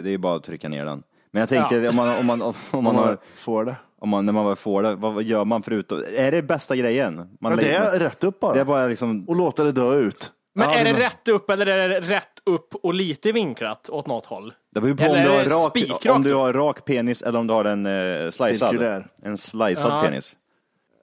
det 0.00 0.08
är 0.08 0.10
ju 0.10 0.18
bara 0.18 0.36
att 0.36 0.44
trycka 0.44 0.68
ner 0.68 0.84
den. 0.84 1.02
Men 1.30 1.40
jag 1.40 1.48
tänker, 1.48 1.80
Ja. 1.82 1.90
om 1.90 1.96
man, 1.96 2.18
om 2.18 2.26
man, 2.26 2.42
om 2.42 2.54
man 2.72 2.84
Man 2.84 2.96
har, 2.96 3.18
får 3.34 3.64
det. 3.64 3.76
om 3.98 4.08
man, 4.08 4.26
när 4.26 4.32
man 4.32 4.46
väl 4.46 4.56
får 4.56 4.82
det, 4.82 4.94
vad, 4.94 5.12
vad 5.14 5.22
gör 5.22 5.44
man 5.44 5.62
förutom, 5.62 6.04
är 6.16 6.32
det 6.32 6.42
bästa 6.42 6.76
grejen? 6.76 7.16
Man 7.16 7.28
Ja, 7.40 7.50
det 7.50 7.56
lägger- 7.62 7.80
är 7.80 7.98
rätt 7.98 8.24
upp 8.24 8.40
bara. 8.40 8.54
det 8.54 8.60
är 8.60 8.64
bara 8.64 8.86
liksom, 8.86 9.24
Och 9.28 9.36
låta 9.36 9.64
det 9.64 9.72
dö 9.72 9.94
ut. 9.94 10.32
Men 10.54 10.68
Ja, 10.70 10.74
är 10.76 10.84
det 10.84 10.92
men- 10.92 11.00
rätt 11.02 11.28
upp 11.28 11.50
eller 11.50 11.66
är 11.66 11.88
det 11.88 12.00
rätt 12.00 12.40
upp 12.46 12.74
och 12.82 12.94
lite 12.94 13.32
vinklat 13.32 13.90
åt 13.90 14.06
något 14.06 14.26
håll? 14.26 14.52
Det 14.74 14.80
beror 14.80 14.94
på 14.94 15.04
om 15.04 15.22
du, 15.22 15.28
har 15.28 15.44
rak, 15.44 16.06
om 16.16 16.22
du 16.22 16.34
har 16.34 16.52
rak 16.52 16.84
penis 16.84 17.22
eller 17.22 17.38
om 17.38 17.46
du 17.46 17.54
har 17.54 17.64
en 17.64 17.86
uh, 17.86 18.30
slicead. 18.30 19.04
En 19.22 19.38
slicead 19.38 19.92
Ja. 19.92 20.02
penis. 20.02 20.36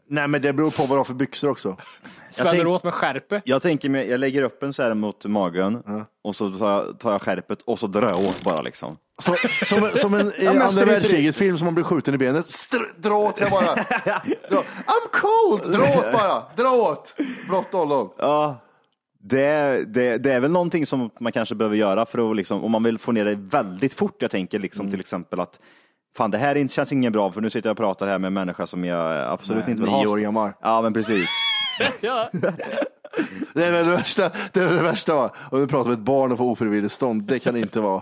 Nej, 0.09 0.27
men 0.27 0.41
det 0.41 0.53
beror 0.53 0.69
på 0.71 0.81
vad 0.83 0.89
du 0.89 0.97
har 0.97 1.03
för 1.03 1.13
byxor 1.13 1.49
också. 1.49 1.77
Spänner 2.29 2.63
du 2.63 2.69
åt 2.69 2.83
med 2.83 2.93
skärpe? 2.93 3.41
Jag 3.45 3.61
tänker 3.61 3.89
mig, 3.89 4.09
jag 4.09 4.19
lägger 4.19 4.43
upp 4.43 4.63
en 4.63 4.73
så 4.73 4.83
här 4.83 4.93
mot 4.93 5.25
magen 5.25 5.83
och 6.23 6.35
så 6.35 6.49
tar 6.49 6.71
jag, 6.71 6.99
tar 6.99 7.11
jag 7.11 7.21
skärpet 7.21 7.61
och 7.61 7.79
så 7.79 7.87
drar 7.87 8.09
jag 8.09 8.19
åt 8.19 8.43
bara 8.43 8.61
liksom. 8.61 8.97
Så, 9.21 9.35
som, 9.65 9.89
som 9.95 10.13
en 10.13 10.27
i 10.37 10.45
Ja, 10.45 10.63
andra 10.63 10.85
världskriget-film 10.85 11.57
som 11.57 11.65
man 11.65 11.75
blir 11.75 11.83
skjuten 11.85 12.13
i 12.13 12.17
benet. 12.17 12.45
Str- 12.45 12.93
dra 12.97 13.13
åt 13.15 13.39
jag 13.39 13.49
bara. 13.49 13.75
Dra. 14.49 14.63
I'm 14.85 15.09
cold! 15.11 15.73
Dra 15.73 15.83
åt 15.83 16.11
bara. 16.13 16.43
Dra 16.55 16.71
åt. 16.71 17.15
Blått 17.47 17.73
ollon. 17.73 18.09
Ja, 18.17 18.57
Det, 19.23 19.83
det, 19.93 20.17
det 20.17 20.33
är 20.33 20.39
väl 20.39 20.51
någonting 20.51 20.85
som 20.85 21.09
man 21.19 21.31
kanske 21.31 21.55
behöver 21.55 21.75
göra 21.77 22.05
för 22.05 22.31
att, 22.31 22.35
liksom, 22.37 22.63
om 22.63 22.71
man 22.71 22.83
vill 22.83 22.97
få 22.99 23.11
ner 23.11 23.25
det 23.25 23.35
väldigt 23.35 23.93
fort. 23.93 24.15
Jag 24.21 24.31
tänker 24.31 24.59
liksom 24.59 24.81
Mm. 24.85 24.91
till 24.91 24.99
exempel 24.99 25.39
att 25.39 25.59
fan 26.17 26.31
det 26.31 26.37
här 26.37 26.55
inte- 26.55 26.73
känns 26.73 26.91
inget 26.91 27.13
bra 27.13 27.31
för 27.31 27.41
nu 27.41 27.49
sitter 27.49 27.69
jag 27.69 27.73
och 27.73 27.77
pratar 27.77 28.07
här 28.07 28.19
med 28.19 28.27
en 28.27 28.33
människa 28.33 28.67
som 28.67 28.85
jag 28.85 29.31
absolut 29.33 29.63
Nej, 29.65 29.71
inte 29.71 29.83
vill 29.83 29.91
nio 29.91 30.05
ha. 30.05 30.13
år 30.13 30.17
gammal. 30.17 30.49
Ja 30.61 30.81
men 30.81 30.93
precis. 30.93 31.29
Ja. 32.01 32.29
Det 33.53 33.65
är 33.65 33.71
väl 33.71 33.85
det 33.85 33.91
värsta, 33.91 34.31
det 34.53 34.59
är 34.59 34.65
väl 34.67 34.75
det 34.75 34.83
värsta 34.83 35.15
va? 35.15 35.29
Om 35.51 35.59
du 35.59 35.67
pratar 35.67 35.89
med 35.89 35.97
ett 35.97 36.03
barn 36.05 36.31
och 36.31 36.37
får 36.37 36.45
ofrivilligt 36.45 36.93
stånd, 36.93 37.23
det 37.23 37.39
kan 37.39 37.57
inte 37.57 37.79
vara. 37.81 38.01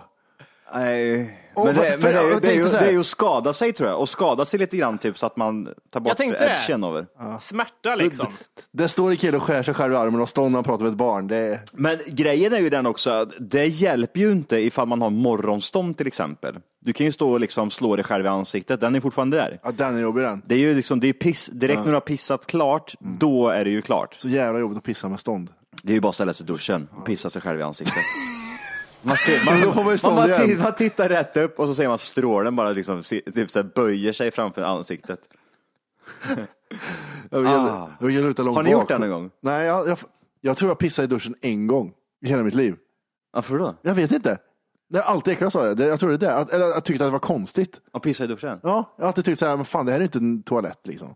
Nej. 0.73 1.37
Men, 1.65 1.75
det, 1.75 1.81
men 1.81 2.01
det, 2.01 2.19
är 2.19 2.41
det, 2.41 2.47
är 2.47 2.53
ju, 2.53 2.63
det 2.63 2.77
är 2.77 2.91
ju 2.91 2.99
att 2.99 3.05
skada 3.05 3.53
sig 3.53 3.73
tror 3.73 3.89
jag 3.89 3.99
och 3.99 4.09
skada 4.09 4.45
sig 4.45 4.59
lite 4.59 4.77
grann 4.77 4.97
typ 4.97 5.17
så 5.17 5.25
att 5.25 5.37
man 5.37 5.69
tar 5.89 5.99
bort 5.99 6.19
edgen 6.19 6.83
över. 6.83 7.05
Smärta 7.39 7.95
liksom. 7.95 8.27
Det 8.71 8.87
står 8.87 9.11
en 9.11 9.17
kille 9.17 9.37
och 9.37 9.43
skär 9.43 9.63
sig 9.63 9.73
själv 9.73 9.93
i 9.93 9.95
armen 9.95 10.21
och 10.21 10.29
när 10.37 10.49
han 10.49 10.63
pratar 10.63 10.83
med 10.83 10.91
ett 10.91 10.97
barn. 10.97 11.27
Det. 11.27 11.59
Men 11.73 11.99
grejen 12.07 12.53
är 12.53 12.59
ju 12.59 12.69
den 12.69 12.85
också 12.85 13.09
att 13.09 13.29
det 13.39 13.65
hjälper 13.65 14.19
ju 14.19 14.31
inte 14.31 14.57
ifall 14.57 14.87
man 14.87 15.01
har 15.01 15.09
morgonstånd 15.09 15.97
till 15.97 16.07
exempel. 16.07 16.55
Du 16.81 16.93
kan 16.93 17.05
ju 17.05 17.11
stå 17.11 17.31
och 17.31 17.39
liksom 17.39 17.71
slå 17.71 17.95
dig 17.95 18.05
själv 18.05 18.25
i 18.25 18.27
ansiktet, 18.27 18.79
den 18.79 18.95
är 18.95 19.01
fortfarande 19.01 19.37
där. 19.37 19.59
Ja, 19.63 19.71
den 19.71 19.97
är 19.97 20.01
jobbig 20.01 20.23
den. 20.23 20.41
Det 20.45 20.55
är 20.55 20.59
ju 20.59 20.73
liksom, 20.73 20.99
det 20.99 21.09
är 21.09 21.13
piss, 21.13 21.49
direkt 21.53 21.79
när 21.79 21.87
du 21.87 21.93
har 21.93 22.01
pissat 22.01 22.45
klart, 22.45 22.95
då 22.99 23.49
är 23.49 23.65
det 23.65 23.71
ju 23.71 23.81
klart. 23.81 24.15
Så 24.19 24.29
jävla 24.29 24.59
jobbigt 24.59 24.77
att 24.77 24.83
pissa 24.83 25.09
med 25.09 25.19
stånd. 25.19 25.49
Det 25.83 25.91
är 25.91 25.93
ju 25.93 26.01
bara 26.01 26.09
att 26.09 26.15
ställa 26.15 26.33
sig 26.33 26.43
i 26.43 26.47
duschen 26.47 26.87
och 26.91 27.05
pissa 27.05 27.29
sig 27.29 27.41
själv 27.41 27.59
i 27.59 27.63
ansiktet. 27.63 27.95
Man, 29.01 29.17
ser, 29.17 29.45
man, 29.45 29.59
man 29.59 30.15
man, 30.15 30.29
ti- 30.29 30.63
man 30.63 30.73
tittar 30.75 31.09
rätt 31.09 31.37
upp 31.37 31.59
och 31.59 31.67
så 31.67 31.73
ser 31.73 31.87
man 31.87 31.97
strålen 31.97 32.55
bara 32.55 32.71
liksom, 32.71 33.01
typ 33.35 33.51
så 33.51 33.63
böjer 33.63 34.13
sig 34.13 34.31
framför 34.31 34.61
ansiktet. 34.61 35.19
Jag 37.29 37.39
vill, 37.39 37.47
Ah. 37.47 37.89
jag 37.99 38.07
vill 38.07 38.23
luta 38.23 38.43
långt 38.43 38.55
Har 38.55 38.63
ni 38.63 38.71
bak. 38.71 38.79
gjort 38.81 38.87
det 38.87 38.97
någon 38.97 39.09
gång? 39.09 39.31
Nej, 39.41 39.65
jag, 39.65 39.87
jag, 39.87 39.97
jag 40.41 40.57
tror 40.57 40.69
jag 40.71 40.77
pissade 40.77 41.03
i 41.05 41.07
duschen 41.07 41.35
en 41.41 41.67
gång 41.67 41.93
i 42.25 42.29
hela 42.29 42.43
mitt 42.43 42.55
liv. 42.55 42.75
Varför 43.33 43.59
då? 43.59 43.75
Jag 43.81 43.95
vet 43.95 44.11
inte. 44.11 44.37
Det 44.89 44.97
har 44.99 45.05
alltid 45.13 45.33
äcklat 45.33 45.53
sa 45.53 45.65
jag. 45.67 45.77
Det, 45.77 45.85
jag 45.85 45.99
tror 45.99 46.09
det 46.09 46.15
är 46.15 46.29
det. 46.29 46.35
Att, 46.35 46.51
eller 46.51 46.65
jag 46.65 46.83
tyckte 46.83 47.03
att 47.03 47.07
det 47.07 47.11
var 47.11 47.19
konstigt. 47.19 47.79
Att 47.93 48.01
pissa 48.01 48.23
i 48.23 48.27
duschen? 48.27 48.59
Ja, 48.63 48.93
jag 48.97 49.03
har 49.03 49.07
alltid 49.07 49.25
tyckt 49.25 49.39
så 49.39 49.45
här, 49.45 49.55
men 49.55 49.65
fan 49.65 49.85
det 49.85 49.91
här 49.91 49.99
är 49.99 50.03
inte 50.03 50.17
en 50.19 50.43
toalett 50.43 50.79
liksom. 50.87 51.15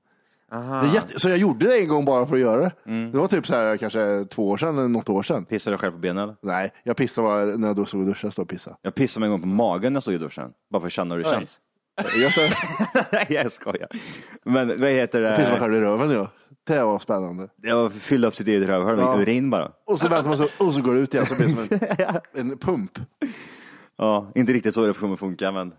Det 0.54 0.88
är 0.90 0.94
jätte, 0.94 1.20
så 1.20 1.30
jag 1.30 1.38
gjorde 1.38 1.66
det 1.66 1.80
en 1.80 1.88
gång 1.88 2.06
bara 2.06 2.26
för 2.26 2.36
att 2.36 2.42
göra 2.42 2.62
det. 2.62 2.72
Mm. 2.86 3.12
Det 3.12 3.18
var 3.18 3.28
typ 3.28 3.48
så 3.48 3.54
här 3.56 3.78
kanske 3.78 4.26
två 4.26 4.50
år 4.50 4.58
sedan 4.58 4.78
eller 4.78 4.88
något 4.88 5.10
år 5.10 5.24
sedan. 5.24 5.46
Pissade 5.46 5.74
du 5.74 5.78
själv 5.78 5.92
på 5.92 5.98
benen 5.98 6.24
eller? 6.24 6.36
Nej, 6.42 6.72
jag 6.84 6.98
pissade 6.98 7.28
bara 7.28 7.46
när 7.46 7.68
jag 7.68 7.76
då 7.76 7.86
stod 7.86 8.02
och 8.02 8.08
duschade, 8.08 8.32
stod 8.32 8.44
och 8.44 8.50
pissade. 8.50 8.76
Jag 8.82 8.96
pissade 8.96 9.20
mig 9.20 9.28
en 9.28 9.32
gång 9.32 9.42
på 9.42 9.48
magen 9.48 9.94
när 9.94 9.98
jag 9.98 10.02
stod 10.04 10.14
i 10.14 10.18
duschen. 10.18 10.52
Bara 10.72 10.80
för 10.80 10.88
att 10.88 10.92
känna 10.94 11.16
hur 11.16 11.24
det 11.24 11.30
Oj. 11.30 11.36
känns. 11.36 11.60
Jag, 12.16 12.32
Nej, 13.12 13.26
jag 13.30 13.52
skojar. 13.52 13.88
Men 14.46 14.68
vad 14.68 14.90
heter 14.92 15.36
pissade 15.36 15.52
mig 15.52 15.60
själv 15.60 15.76
i 15.76 15.80
röven 15.80 16.12
ja. 16.12 16.28
Det 16.68 16.84
var 16.84 17.00
spännande. 17.00 17.48
Jag 17.62 17.94
fyllde 17.94 18.28
upp 18.28 18.36
sitt 18.36 18.48
eget 18.48 18.68
rövhål 18.68 18.96
med 18.96 19.06
Ja. 19.06 19.22
urin 19.22 19.50
bara. 19.50 19.72
Och 19.88 20.00
så 20.00 20.08
väntar 20.08 20.28
man 20.30 20.38
så, 20.38 20.48
och 20.60 20.74
så 20.74 20.82
går 20.82 20.94
det 20.94 21.00
ut 21.00 21.14
igen 21.14 21.26
så 21.26 21.36
blir 21.36 21.48
det 21.48 21.54
som 21.54 22.14
en, 22.34 22.50
en 22.52 22.58
pump. 22.58 22.92
Ja, 23.98 24.32
inte 24.36 24.54
riktigt 24.54 24.74
så 24.74 24.86
det 24.86 24.94
kommer 24.94 25.16
funka 25.18 25.52
men 25.52 25.74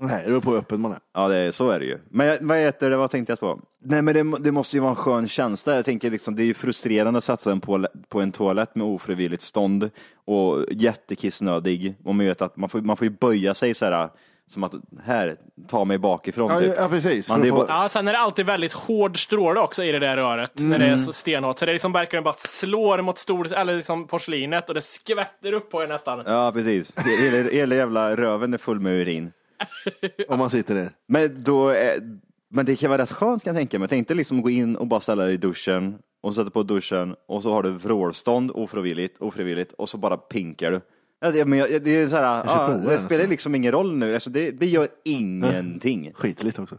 Nej, 0.00 0.22
det 0.24 0.30
beror 0.30 0.40
på 0.40 0.50
hur 0.50 0.58
öppen 0.58 0.80
man 0.80 0.92
är. 0.92 0.98
ja, 1.14 1.28
det 1.28 1.36
är, 1.36 1.50
så 1.50 1.70
är 1.70 1.78
det 1.80 1.86
ju. 1.86 1.98
Men 2.10 2.26
jag- 2.26 2.38
vad 2.40 2.58
heter 2.58 2.90
det, 2.90 2.96
vad 2.96 3.10
tänkte 3.10 3.30
jag 3.32 3.40
på? 3.40 3.60
Nej 3.84 4.02
men 4.02 4.14
det, 4.30 4.38
det 4.38 4.52
måste 4.52 4.76
ju 4.76 4.80
vara 4.80 4.90
en 4.90 4.96
skön 4.96 5.28
känsla. 5.28 5.74
Jag 5.74 5.84
tänker 5.84 6.10
liksom, 6.10 6.36
det 6.36 6.42
är 6.42 6.46
ju 6.46 6.54
frustrerande 6.54 7.18
att 7.18 7.24
satsa 7.24 7.52
en 7.52 7.60
på, 7.60 7.86
på 8.08 8.20
en 8.20 8.32
toalett 8.32 8.74
med 8.74 8.86
ofrivilligt 8.86 9.42
stånd 9.42 9.90
och 10.26 10.64
jättekissnödig. 10.70 11.94
Och 12.04 12.14
man 12.14 12.26
vet 12.26 12.42
att 12.42 12.56
man 12.56 12.68
får, 12.68 12.80
man 12.80 12.96
får 12.96 13.04
ju 13.06 13.10
böja 13.10 13.54
sig 13.54 13.74
så 13.74 13.84
här, 13.84 14.08
som 14.50 14.64
att 14.64 14.72
här, 15.04 15.36
ta 15.68 15.84
mig 15.84 15.98
bakifrån 15.98 16.50
Ja, 16.52 16.58
typ. 16.58 16.74
ja 16.76 16.88
precis. 16.88 17.28
Man, 17.28 17.36
För 17.38 17.42
det 17.42 17.48
att 17.52 17.54
är 17.54 17.60
få- 17.60 17.66
bara, 17.66 17.82
Ja, 17.82 17.88
sen 17.88 18.08
är 18.08 18.12
det 18.12 18.18
alltid 18.18 18.46
väldigt 18.46 18.72
hård 18.72 19.22
stråle 19.22 19.60
också 19.60 19.84
i 19.84 19.92
det 19.92 19.98
där 19.98 20.16
röret. 20.16 20.52
När 20.62 20.78
det 20.78 20.84
är 20.86 20.96
så 20.96 21.12
stenhårt. 21.12 21.58
Så 21.58 21.64
det 21.66 21.70
är 21.70 21.74
liksom 21.74 21.92
verkligen 21.92 22.24
bara 22.24 22.34
slår 22.38 23.02
mot 23.02 23.18
stol, 23.18 23.52
eller 23.52 23.76
liksom 23.76 24.06
porslinet 24.06 24.68
och 24.68 24.74
det 24.74 24.80
skvätter 24.80 25.52
upp 25.52 25.70
på 25.70 25.82
er 25.82 25.86
nästan. 25.86 26.22
ja 26.26 26.52
precis. 26.54 26.92
Hela, 27.20 27.50
hela 27.50 27.74
jävla 27.74 28.16
röven 28.16 28.54
är 28.54 28.58
full 28.58 28.80
med 28.80 28.92
urin. 28.92 29.32
Om 30.28 30.38
man 30.38 30.50
sitter 30.50 30.74
där. 30.74 30.90
Men, 31.08 31.42
då, 31.42 31.68
är- 31.68 32.18
men 32.50 32.66
det 32.66 32.76
kan 32.76 32.90
vara 32.90 33.02
rätt 33.02 33.10
skönt 33.12 33.44
kan 33.44 33.54
jag 33.54 33.60
tänka 33.60 33.78
mig. 33.78 33.88
Tänk 33.88 34.08
dig 34.08 34.16
liksom 34.16 34.42
gå 34.42 34.50
in 34.50 34.76
och 34.76 34.86
bara 34.86 35.00
ställa 35.00 35.24
dig 35.24 35.34
i 35.34 35.36
duschen 35.36 35.98
och 36.22 36.34
sätta 36.34 36.50
på 36.50 36.62
duschen 36.62 37.14
och 37.28 37.42
så 37.42 37.52
har 37.52 37.62
du 37.62 37.70
vrålstånd 37.70 38.50
ofrivilligt, 38.50 39.18
ofrivilligt 39.18 39.72
och 39.72 39.88
så 39.88 39.98
bara 39.98 40.16
pinkar 40.16 40.70
du. 40.70 40.80
Ja, 41.20 41.30
det, 41.30 41.44
men 41.44 41.58
jag- 41.58 41.82
det, 41.82 41.90
är 41.90 42.08
så 42.08 42.16
här, 42.16 42.42
prova 42.42 42.78
det 42.92 42.98
spelar 42.98 43.20
alltså. 43.20 43.30
liksom 43.30 43.54
ingen 43.54 43.72
roll 43.72 43.96
nu. 43.96 44.14
Alltså 44.14 44.30
det, 44.30 44.50
det 44.50 44.66
gör 44.66 44.88
ingenting. 45.04 46.12
Skiter 46.14 46.44
lite 46.44 46.62
också. 46.62 46.78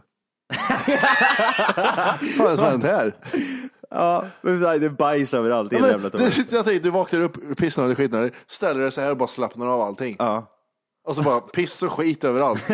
Vad 2.38 2.58
har 2.58 2.70
hänt 2.70 2.84
här? 2.84 3.14
Ja, 3.90 4.24
men 4.42 4.60
det 4.60 4.68
är 4.68 4.88
bajs 4.88 5.34
överallt 5.34 5.72
Ja, 5.72 5.78
men, 5.80 6.02
det, 6.02 6.36
jag 6.50 6.64
tänkte, 6.64 6.78
du 6.78 6.90
vaknar 6.90 7.20
upp 7.20 7.56
pissnödig, 7.56 7.96
skitnödig, 7.96 8.32
ställer 8.46 8.80
dig 8.80 8.92
så 8.92 9.00
här 9.00 9.10
och 9.10 9.16
bara 9.16 9.28
slappnar 9.28 9.66
av 9.66 9.80
allting. 9.80 10.16
Ja. 10.18 10.46
Och 11.10 11.16
så 11.16 11.22
bara 11.22 11.40
piss 11.40 11.82
och 11.82 11.92
skit 11.92 12.24
överallt. 12.24 12.64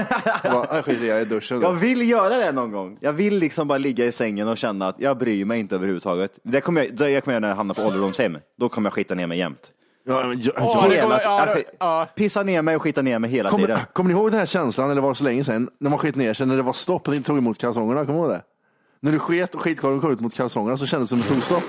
Jag 0.45 0.53
bara, 0.53 0.77
jag 0.77 0.85
skiter 0.85 1.07
jag 1.07 1.23
i 1.23 1.25
duschen. 1.25 1.61
Jag 1.61 1.73
vill 1.73 2.11
göra 2.11 2.29
det 2.37 2.53
någon 2.53 2.73
gång. 2.73 2.97
Jag 3.01 3.13
vill 3.13 3.39
liksom 3.39 3.69
bara 3.69 3.79
ligga 3.79 4.05
i 4.05 4.13
sängen 4.13 4.49
och 4.49 4.59
känna 4.59 4.89
att 4.89 4.97
jag 4.99 5.19
bryr 5.19 5.45
mig 5.45 5.61
inte 5.61 5.75
överhuvudtaget. 5.75 6.39
Det 6.43 6.61
kommer 6.61 6.85
jag, 6.85 6.97
det 6.97 7.11
jag 7.11 7.25
kommer 7.25 7.33
göra 7.35 7.41
när 7.41 7.49
jag 7.49 7.57
hamnar 7.57 7.75
på 7.75 7.83
ålderdomshem. 7.83 8.39
Då 8.59 8.69
kommer 8.69 8.87
jag 8.87 8.95
skita 8.95 9.15
ner 9.15 9.27
mig 9.27 9.39
jämt. 9.39 9.73
Ja, 10.09 10.27
men, 10.27 10.41
jag, 10.41 10.55
Ja, 10.57 10.81
jag, 10.83 10.91
det 10.91 10.97
Hela- 10.97 11.03
kommer- 11.03 11.23
ja, 11.23 11.47
det- 11.47 11.55
skit- 11.55 11.67
ja. 11.79 12.09
Pissa 12.17 12.43
ner 12.43 12.63
mig 12.63 12.77
och 12.77 12.83
skita 12.83 13.03
ner 13.03 13.19
mig 13.19 13.31
hela 13.31 13.51
tiden. 13.51 13.67
kommer, 13.67 13.85
kommer 13.93 14.09
ni 14.09 14.15
ihåg 14.21 14.31
den 14.31 14.39
här 14.39 14.47
känslan, 14.47 14.91
eller 14.91 15.01
var 15.03 15.09
det 15.09 15.15
så 15.15 15.25
länge 15.25 15.45
sedan, 15.45 15.71
när 15.81 15.91
man 15.91 15.99
skit 15.99 16.17
ner 16.17 16.35
sig, 16.35 16.47
när 16.47 16.57
det 16.57 16.63
var 16.63 16.73
stopp 16.73 17.09
och 17.09 17.15
inte 17.15 17.27
tog 17.27 17.39
emot 17.39 17.59
kalsongerna? 17.59 18.05
Kommer 18.07 18.19
du 18.19 18.25
ihåg 18.25 18.31
det? 18.33 18.43
När 19.01 19.13
du 19.13 19.19
sket 19.19 19.55
och 19.55 19.63
skitkorven 19.63 20.01
kom 20.01 20.13
ut 20.13 20.21
mot 20.21 20.35
kalsongerna 20.35 20.77
så 20.77 20.87
kändes 20.87 21.11
det 21.11 21.17
som 21.17 21.21
att 21.21 21.29
det 21.29 21.35
tog 21.35 21.43
stopp. 21.45 21.65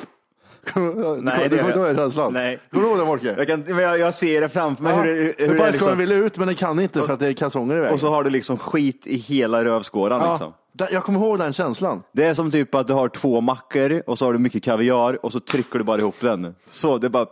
Du- 0.74 1.22
Nej, 1.22 1.50
du 1.50 1.58
kommer 1.58 1.70
inte 1.70 1.80
ihåg 1.80 1.96
känslan? 1.96 2.34
Nej. 2.34 2.60
Kommer 2.72 2.84
du 2.84 2.90
ihåg 2.90 3.00
den 3.00 3.08
Wolke? 3.08 3.36
Jag, 3.38 3.48
kan, 3.48 3.60
men 3.68 3.78
jag, 3.78 4.00
jag 4.00 4.14
ser 4.14 4.42
det 4.42 4.50
framför 4.50 4.84
mig 4.84 4.94
Ja, 4.94 5.02
hur, 5.02 5.34
hur 5.38 5.64
hur 5.64 5.72
liksom, 5.72 5.98
vill 5.98 6.12
ut 6.12 6.38
men 6.38 6.48
den 6.48 6.56
kan 6.56 6.80
inte 6.80 7.02
för 7.02 7.14
att 7.14 7.20
det 7.20 7.28
är 7.28 7.34
kalsonger 7.34 7.76
i 7.76 7.80
vägen. 7.80 7.94
Och 7.94 8.00
så 8.00 8.10
har 8.10 8.24
du 8.24 8.30
liksom 8.30 8.58
skit 8.58 9.08
i 9.08 9.18
hela 9.18 9.66
rövskåran 9.66 10.22
ja, 10.22 10.32
liksom. 10.32 10.54
jag 10.92 11.04
kommer 11.04 11.20
ihåg 11.20 11.40
den 11.40 11.54
känslan. 11.54 12.04
Det 12.14 12.24
är 12.24 12.34
som 12.34 12.52
typ 12.52 12.76
att 12.76 12.88
du 12.88 12.94
har 12.94 13.10
två 13.10 13.42
mackor 13.42 14.04
och 14.08 14.18
så 14.18 14.26
har 14.26 14.34
du 14.34 14.40
mycket 14.40 14.64
kaviar 14.64 15.26
och 15.26 15.32
så 15.32 15.40
trycker 15.40 15.80
du 15.80 15.86
bara 15.86 16.00
ihop 16.00 16.16
den. 16.20 16.56
Så 16.70 16.98
det 16.98 17.08
är 17.08 17.10
bara... 17.10 17.28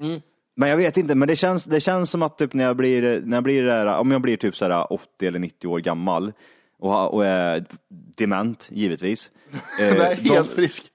Mm. 0.00 0.20
Men 0.56 0.68
jag 0.68 0.76
vet 0.76 0.96
inte, 0.96 1.14
men 1.14 1.28
det 1.28 1.36
känns, 1.36 1.64
det 1.64 1.80
känns 1.80 2.10
som 2.10 2.22
att 2.22 2.38
typ 2.38 2.52
när 2.54 2.64
jag 2.64 2.76
blir, 2.76 3.20
när 3.24 3.36
jag 3.36 3.44
blir 3.44 3.62
där, 3.62 3.96
om 3.96 4.10
jag 4.10 4.20
blir 4.20 4.36
typ 4.36 4.56
så 4.56 4.64
här 4.64 4.92
80 4.92 5.26
eller 5.26 5.38
90 5.38 5.68
år 5.68 5.78
gammal 5.78 6.32
och, 6.78 7.14
och 7.14 7.24
är 7.26 7.64
dement 8.16 8.68
givetvis. 8.70 9.30
eh, 9.80 9.94
Nej, 9.98 10.20
helt 10.22 10.52
frisk. 10.52 10.84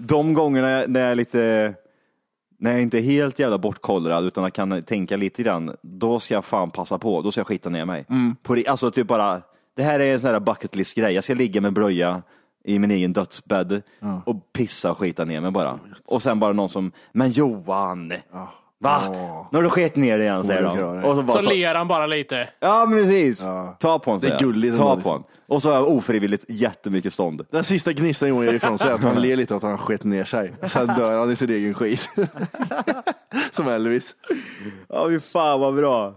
de 0.00 0.34
gångerna 0.34 0.84
när 0.86 1.00
jag 1.00 1.10
är 1.10 1.14
lite, 1.14 1.74
när 2.58 2.70
jag 2.72 2.82
inte 2.82 2.98
är 2.98 3.02
helt 3.02 3.38
jävla 3.38 3.58
bortkollrad 3.58 4.24
utan 4.24 4.44
jag 4.44 4.52
kan 4.52 4.82
tänka 4.82 5.16
lite 5.16 5.42
grann, 5.42 5.76
då 5.82 6.20
ska 6.20 6.34
jag 6.34 6.44
fan 6.44 6.70
passa 6.70 6.98
på, 6.98 7.22
då 7.22 7.32
ska 7.32 7.40
jag 7.40 7.46
skita 7.46 7.70
ner 7.70 7.84
mig. 7.84 8.04
Mm. 8.08 8.36
På, 8.42 8.54
ri- 8.54 8.68
alltså 8.68 8.90
typ 8.90 9.06
bara, 9.06 9.42
det 9.76 9.82
här 9.82 10.00
är 10.00 10.12
en 10.12 10.20
sån 10.20 10.30
här 10.30 10.40
bucket 10.40 10.76
list 10.76 10.96
grej, 10.96 11.14
jag 11.14 11.24
ska 11.24 11.34
ligga 11.34 11.60
med 11.60 11.72
blöja 11.72 12.22
i 12.64 12.78
min 12.78 12.90
egen 12.90 13.12
dödsbädd 13.12 13.82
och 14.26 14.52
pissa 14.52 14.90
och 14.90 14.98
skita 14.98 15.24
ner 15.24 15.40
mig 15.40 15.50
bara. 15.50 15.78
Och 16.04 16.22
sen 16.22 16.40
bara 16.40 16.52
någon 16.52 16.68
som, 16.68 16.92
men 17.12 17.30
Johan, 17.30 18.12
va? 18.80 19.00
Nu 19.52 19.58
har 19.58 19.62
du 19.62 19.70
skit 19.70 19.96
ner 19.96 20.18
dig 20.18 20.26
igen 20.26 20.44
säger 20.44 20.62
de. 20.62 21.04
Och 21.04 21.16
så 21.16 21.22
bara, 21.22 21.36
Så 21.38 21.42
ta, 21.44 21.50
ler 21.50 21.74
han 21.74 21.88
bara 21.88 22.06
lite. 22.06 22.48
ja 22.60 22.86
men 22.86 22.98
precis, 22.98 23.42
Ja. 23.44 23.76
ta 23.80 23.98
på 23.98 24.10
honom 24.10 24.20
Det 24.20 24.26
är 24.26 24.28
säger 24.28 24.42
jag. 24.44 24.52
gulligt 24.52 24.76
Ta 24.76 24.90
på 24.90 24.94
liksom. 24.96 25.10
honom. 25.12 25.24
Och 25.48 25.62
så 25.62 25.68
har 25.68 25.76
jag 25.76 25.88
ofrivilligt 25.88 26.44
jättemycket 26.48 27.12
stånd. 27.14 27.46
Den 27.52 27.64
sista 27.64 27.92
gnistan 27.92 28.28
Johan 28.28 28.44
ger 28.46 28.52
ifrån 28.52 28.78
sig 28.78 28.90
är 28.90 28.94
att 28.94 29.02
han 29.02 29.20
ler 29.22 29.36
lite 29.36 29.54
åt 29.54 29.64
att 29.64 29.68
han 29.68 29.78
sket 29.78 30.04
ner 30.04 30.24
sig. 30.24 30.52
Sen 30.66 30.86
dör 30.86 31.18
han 31.18 31.30
i 31.30 31.36
sin 31.36 31.50
egen 31.50 31.74
skit. 31.74 32.08
Som 33.52 33.68
Elvis. 33.68 34.14
Ja 34.88 35.06
fy 35.08 35.20
fan 35.20 35.60
vad 35.60 35.74
bra. 35.74 36.14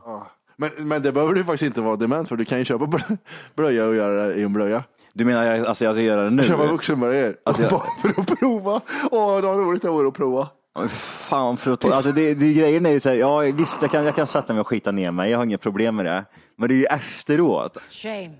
Men, 0.58 0.70
men 0.78 1.02
det 1.02 1.12
behöver 1.12 1.34
du 1.34 1.44
faktiskt 1.44 1.64
inte 1.64 1.82
vara 1.82 1.96
dement 1.96 2.30
för. 2.30 2.36
Du 2.36 2.46
kan 2.46 2.60
ju 2.60 2.66
köpa 2.66 2.86
blö- 2.86 3.18
blöja 3.56 3.86
och 3.86 3.96
göra 3.96 4.28
det 4.28 4.34
i 4.34 4.44
en 4.44 4.54
blöja. 4.54 4.84
Du 5.14 5.26
menar 5.26 5.44
jag, 5.44 5.66
alltså 5.66 5.86
jag 5.86 5.94
ska 5.96 6.02
göra 6.04 6.24
det 6.24 6.30
nu? 6.30 6.44
Köpa 6.44 6.66
vuxenblöjor. 6.68 7.36
Alltså, 7.46 7.64
jag- 7.64 7.72
Bara 7.72 7.84
för 8.02 8.22
att 8.22 8.40
prova. 8.40 8.82
Åh, 9.12 9.42
var 9.42 9.56
roligt 9.56 9.82
det 9.82 9.90
var 9.90 10.06
att 10.06 10.14
prova. 10.14 10.48
Fan 10.90 11.58
för 11.58 11.72
att 11.72 11.80
ta, 11.82 11.94
alltså 11.94 12.12
det, 12.12 12.34
det, 12.34 12.54
grejen 12.54 12.86
är 12.86 12.90
ju 12.92 13.00
så 13.00 13.10
här, 13.10 13.16
ja 13.16 13.40
visst 13.40 13.78
jag 13.82 13.92
kan, 13.92 14.06
jag 14.06 14.16
kan 14.16 14.28
sätta 14.28 14.54
mig 14.54 14.62
och 14.62 14.68
skita 14.68 14.92
ner 14.92 15.12
mig, 15.12 15.32
jag 15.32 15.38
har 15.38 15.46
inga 15.46 15.58
problem 15.58 15.96
med 15.96 16.06
det. 16.06 16.26
Men 16.56 16.70
det 16.70 16.76
är 16.76 16.78
ju 16.78 16.86
efteråt. 16.86 17.78
Shame. 17.90 18.32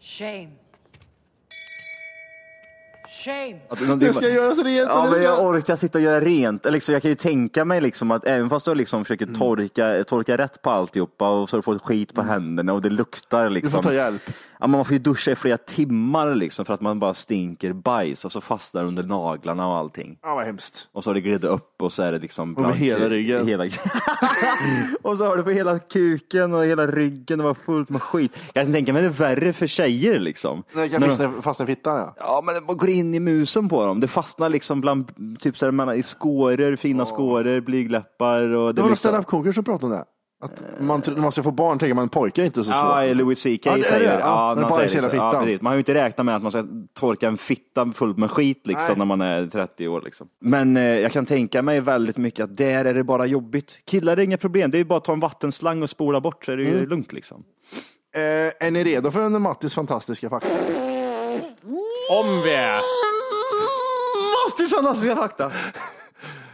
Shame. 0.00 0.48
Shame. 3.24 3.56
Att 3.68 3.78
det- 3.78 3.96
Det 4.06 4.14
ska 4.14 4.28
göras 4.28 4.58
rent. 4.58 4.88
Ja 4.90 5.08
men 5.12 5.22
jag 5.22 5.44
orkar 5.46 5.76
sitta 5.76 5.98
och 5.98 6.02
göra 6.04 6.20
rent. 6.20 6.66
Eller 6.66 6.72
Liksom, 6.72 6.92
jag 6.92 7.02
kan 7.02 7.08
ju 7.08 7.14
tänka 7.14 7.64
mig 7.64 7.80
liksom 7.80 8.10
att 8.10 8.26
även 8.26 8.50
fast 8.50 8.64
du 8.66 8.74
liksom 8.74 9.04
försöker 9.04 9.24
Mm. 9.26 9.38
torka, 9.38 10.04
torka 10.04 10.36
rätt 10.38 10.62
på 10.62 10.70
alltihopa 10.70 11.28
och 11.30 11.50
så 11.50 11.56
har 11.56 11.58
du 11.58 11.62
fått 11.62 11.82
skit 11.82 12.14
på 12.14 12.22
händerna 12.22 12.72
och 12.72 12.82
det 12.82 12.90
luktar 12.90 13.44
Du 13.44 13.50
liksom. 13.50 13.72
får 13.72 13.82
ta 13.90 13.94
hjälp. 13.94 14.22
Ja, 14.60 14.66
man 14.66 14.84
får 14.84 14.92
ju 14.92 14.98
duscha 14.98 15.30
i 15.30 15.36
flera 15.36 15.56
timmar 15.56 16.34
liksom 16.34 16.64
för 16.64 16.74
att 16.74 16.80
man 16.80 16.98
bara 16.98 17.14
stinker 17.14 17.72
bajs 17.72 18.24
och 18.24 18.32
så 18.32 18.40
fastnar 18.40 18.84
under 18.84 19.02
naglarna 19.02 19.68
och 19.68 19.76
allting. 19.76 20.18
Ja, 20.22 20.34
vad 20.34 20.44
hemskt. 20.44 20.88
Och 20.92 21.04
så 21.04 21.10
har 21.10 21.14
det 21.14 21.20
glidit 21.20 21.44
upp 21.44 21.82
och 21.82 21.92
så 21.92 22.02
är 22.02 22.12
det 22.12 22.18
liksom 22.18 22.56
Över 22.58 22.72
hela 22.72 23.08
ryggen. 23.08 23.46
Hela... 23.46 23.64
och 25.02 25.16
så 25.16 25.24
har 25.24 25.36
du 25.36 25.42
på 25.42 25.50
hela 25.50 25.78
kuken 25.78 26.54
och 26.54 26.64
hela 26.64 26.86
ryggen 26.86 27.40
och 27.40 27.46
var 27.46 27.54
fullt 27.54 27.88
med 27.88 28.02
skit. 28.02 28.36
Jag 28.52 28.64
kan 28.64 28.72
tänka 28.72 28.92
mig 28.92 29.02
det 29.02 29.08
är 29.08 29.12
värre 29.12 29.52
för 29.52 29.66
tjejer 29.66 30.18
liksom. 30.18 30.62
Det 30.74 30.88
kan 30.88 31.00
När 31.00 31.08
de- 31.08 31.16
fastna, 31.16 31.42
fastna 31.42 31.62
i 31.64 31.66
fittan 31.66 31.96
ja. 31.98 32.14
Ja, 32.18 32.42
men 32.44 32.64
man 32.66 32.76
går 32.76 32.88
in 32.88 33.14
i 33.14 33.20
musen 33.20 33.68
på 33.68 33.86
dem. 33.86 34.00
Det 34.00 34.08
fastnar 34.08 34.48
liksom 34.48 34.80
bland, 34.80 35.10
typ 35.40 35.58
så 35.58 35.64
här, 35.66 35.72
man, 35.72 35.94
i 35.94 36.02
skåror, 36.02 36.76
fina 36.76 37.04
skåror, 37.06 37.60
blygdläppar 37.60 38.42
och 38.42 38.48
Det 38.48 38.56
var 38.56 38.68
en 38.68 38.74
blir 38.74 38.96
så- 38.96 38.96
stand-up-komiker 38.96 39.52
som 39.52 39.64
pratade 39.64 39.84
om 39.86 39.90
det. 39.92 40.04
Att 40.40 40.62
man, 40.80 41.02
när 41.06 41.16
man 41.22 41.32
ska 41.32 41.42
få 41.42 41.50
barn 41.50 41.78
tänker 41.78 41.94
man 41.94 42.02
en 42.02 42.08
pojke 42.08 42.42
är 42.42 42.46
inte 42.46 42.58
så 42.60 42.64
svårt. 42.64 42.74
Ja, 42.74 43.12
Louis 43.14 43.42
CK 43.42 43.66
Ja, 43.66 43.76
det 43.76 43.82
säger 43.82 44.00
det. 44.00 44.06
det. 44.14 44.18
Ja, 44.20 44.54
han 44.58 44.70
bajs 44.70 44.92
säger 44.92 45.08
det. 45.10 45.16
Ja, 45.16 45.40
precis. 45.44 45.60
man 45.60 45.70
har 45.70 45.74
ju 45.74 45.78
inte 45.78 45.94
räknat 45.94 46.24
med 46.24 46.36
att 46.36 46.42
man 46.42 46.50
ska 46.52 46.64
torka 46.94 47.28
en 47.28 47.36
fitta 47.38 47.92
full 47.94 48.16
med 48.18 48.30
skit 48.30 48.66
liksom, 48.66 48.86
Nej. 48.88 48.98
när 48.98 49.04
man 49.04 49.20
är 49.20 49.46
30 49.46 49.88
år. 49.88 50.00
Liksom. 50.04 50.28
Men 50.40 50.76
eh, 50.76 50.82
jag 50.82 51.12
kan 51.12 51.26
tänka 51.26 51.62
mig 51.62 51.80
väldigt 51.80 52.16
mycket 52.16 52.44
att 52.44 52.56
där 52.56 52.84
är 52.84 52.94
det 52.94 53.04
bara 53.04 53.26
jobbigt. 53.26 53.78
Killar 53.84 54.12
är 54.16 54.20
inga 54.20 54.36
problem, 54.38 54.70
det 54.70 54.78
är 54.78 54.84
bara 54.84 54.96
att 54.96 55.04
ta 55.04 55.12
en 55.12 55.20
vattenslang 55.20 55.82
och 55.82 55.90
spola 55.90 56.20
bort 56.20 56.44
så 56.44 56.52
är 56.52 56.56
det 56.56 56.62
ju 56.62 56.76
Mm. 56.76 56.88
lugnt. 56.88 57.12
Liksom. 57.12 57.44
Eh, 58.14 58.22
är 58.66 58.70
ni 58.70 58.84
redo 58.84 59.10
för 59.10 59.20
en 59.20 59.42
Mattis 59.42 59.74
fantastiska 59.74 60.30
fakta? 60.30 60.48
Om 62.10 62.42
vi 62.44 62.54
är. 62.54 62.80
Mattis 64.48 64.70
fantastiska 64.74 65.16
fakta! 65.16 65.44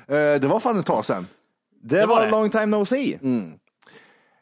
Eh, 0.07 0.41
det 0.41 0.47
var 0.49 0.61
fan 0.61 0.79
ett 0.79 0.87
tag 0.87 1.05
sedan. 1.05 1.27
Det, 1.85 2.07
var 2.07 2.07
var 2.07 2.25
det. 2.25 2.31
long 2.31 2.51
time 2.51 2.67
no 2.67 2.85
see. 2.85 3.19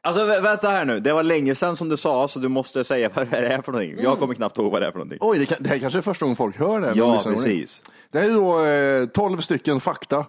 Alltså 0.03 0.25
vä- 0.25 0.43
vänta 0.43 0.69
här 0.69 0.85
nu, 0.85 1.01
det 1.01 1.13
var 1.13 1.23
länge 1.23 1.55
sedan 1.55 1.77
som 1.77 1.89
du 1.89 1.97
sa 1.97 2.29
så 2.29 2.39
du 2.39 2.49
måste 2.49 2.85
säga 2.85 3.11
vad 3.15 3.31
det 3.31 3.37
är 3.37 3.63
för 3.63 3.73
någonting. 3.73 3.97
Jag 4.05 4.19
kommer 4.19 4.35
knappt 4.35 4.59
ihåg 4.59 4.73
vad 4.73 4.83
det 4.83 4.87
är 4.87 4.91
för 4.91 4.99
någonting. 4.99 5.19
Oj, 5.21 5.39
det, 5.39 5.47
kan, 5.47 5.57
det 5.61 5.69
här 5.69 5.79
kanske 5.79 5.99
är 5.99 6.03
första 6.03 6.25
gången 6.25 6.37
folk 6.37 6.59
hör 6.59 6.81
det. 6.81 6.87
de 6.91 6.99
Ja, 6.99 7.15
lyssnar 7.15 7.33
på 7.33 7.39
det. 7.39 7.45
precis. 7.45 7.83
Det 8.13 8.19
här 8.21 8.31
är 8.31 8.35
då 8.35 8.65
eh, 8.65 9.07
12 9.09 9.39
stycken 9.39 9.81
fakta 9.81 10.25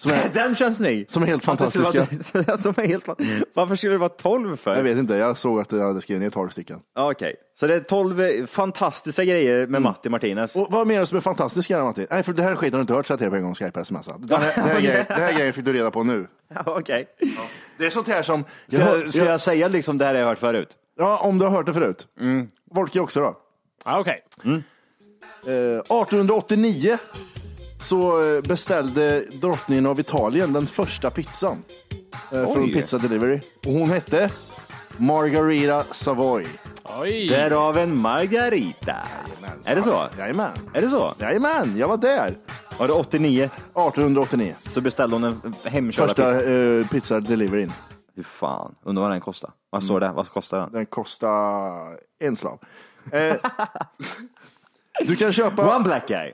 som 0.00 0.10
är, 0.12 0.28
Den 0.34 0.54
känns 0.54 0.80
ny. 0.80 1.04
som 1.08 1.22
är 1.22 1.26
helt 1.26 1.44
fantastiska. 1.44 2.06
vara- 2.32 2.58
som 2.62 2.74
är 2.76 2.86
helt 2.86 3.04
fan- 3.04 3.16
Varför 3.54 3.76
skulle 3.76 3.92
det 3.94 3.98
vara 3.98 4.08
12 4.08 4.56
för? 4.56 4.76
Jag 4.76 4.82
vet 4.82 4.98
inte, 4.98 5.14
jag 5.14 5.38
såg 5.38 5.60
att 5.60 5.72
jag 5.72 5.86
hade 5.86 6.00
skrivit 6.00 6.22
ner 6.22 6.30
12 6.30 6.48
stycken. 6.48 6.80
Okej, 6.98 7.34
så 7.60 7.66
det 7.66 7.74
är 7.74 7.80
12 7.80 8.46
fantastiska 8.46 9.24
grejer 9.24 9.66
med 9.66 9.82
Matti 9.82 10.08
Martinez. 10.08 10.56
Och 10.56 10.66
vad 10.70 10.86
menar 10.86 11.00
du 11.00 11.06
som 11.06 11.16
är 11.16 11.20
fantastiska 11.22 11.84
Matti? 11.84 12.06
Nej, 12.10 12.22
för 12.22 12.32
det 12.32 12.42
här 12.42 12.56
skiten 12.56 12.72
har 12.74 12.78
du 12.78 12.82
inte 12.82 12.94
hört, 12.94 13.06
så 13.06 13.12
jag 13.12 13.30
på 13.30 13.36
en 13.36 13.42
gång, 13.42 13.54
Skype 13.54 13.84
smsa. 13.84 14.18
Det 14.18 14.36
här, 14.36 14.52
det, 14.56 14.60
här 14.72 14.80
grejen, 14.80 15.04
det 15.08 15.14
här 15.14 15.32
grejen 15.32 15.52
fick 15.52 15.64
du 15.64 15.72
reda 15.72 15.90
på 15.90 16.02
nu. 16.02 16.26
Ja, 16.54 16.62
Okej. 16.66 17.06
Det 17.78 17.86
är 17.86 17.90
sånt 17.90 18.08
här 18.08 18.22
som... 18.22 18.44
Ska, 18.68 18.76
Jag, 18.80 19.00
jag, 19.00 19.10
ska 19.12 19.24
jag 19.24 19.40
säga 19.40 19.68
liksom 19.68 19.98
det 19.98 20.04
här 20.04 20.14
jag 20.14 20.26
hört 20.26 20.38
förut? 20.38 20.68
ja, 20.98 21.18
om 21.18 21.38
du 21.38 21.44
har 21.44 21.52
hört 21.52 21.66
det 21.66 21.72
förut. 21.74 22.06
Mm. 22.20 22.48
Volke 22.74 23.00
också 23.00 23.20
då. 23.20 23.36
Ja, 23.84 23.98
Okej. 24.00 24.24
Eh, 25.46 25.52
1889 25.52 26.98
så 27.80 28.22
eh, 28.36 28.42
beställde 28.42 29.20
drottningen 29.20 29.86
av 29.86 30.00
Italien 30.00 30.52
den 30.52 30.66
första 30.66 31.10
pizzan 31.10 31.62
eh, 32.32 32.52
från. 32.52 32.72
Pizza 32.72 32.98
Delivery. 32.98 33.40
Och 33.66 33.72
hon 33.72 33.90
hette 33.90 34.30
Margarita 34.96 35.84
Savoy. 35.90 36.46
Oj. 37.00 37.28
Därav 37.28 37.78
en 37.78 37.96
margarita. 37.96 38.96
Är 39.64 39.74
det 39.76 39.82
så? 39.82 40.08
Jajamän. 40.18 40.52
Är 40.74 40.82
det 40.82 40.90
så? 40.90 41.14
Jajamän, 41.18 41.76
jag 41.78 41.88
var 41.88 41.96
där. 41.96 42.34
Var 42.78 42.86
det 42.86 42.92
89 42.92 43.44
1889. 43.44 44.54
så 44.72 44.80
beställde 44.80 45.16
hon 45.16 45.24
en 45.24 45.54
hemkörda 45.64 46.08
Första 46.08 46.32
pizza? 46.38 46.50
eh, 46.52 46.86
Pizza 46.86 47.20
Deliveryn. 47.20 47.72
Hur 48.16 48.22
fan, 48.22 48.74
undrar 48.84 49.02
vad 49.02 49.10
den 49.10 49.20
kostar. 49.20 49.50
Vad 49.70 49.82
står 49.84 50.00
det? 50.00 50.12
Vad 50.12 50.28
kostar 50.28 50.58
den? 50.60 50.72
Den 50.72 50.86
kostar 50.86 51.98
en 52.20 52.36
slav. 52.36 52.58
Eh, 53.12 53.36
du 55.06 55.16
kan 55.16 55.32
köpa... 55.32 55.76
One 55.76 55.84
black 55.84 56.08
guy. 56.08 56.32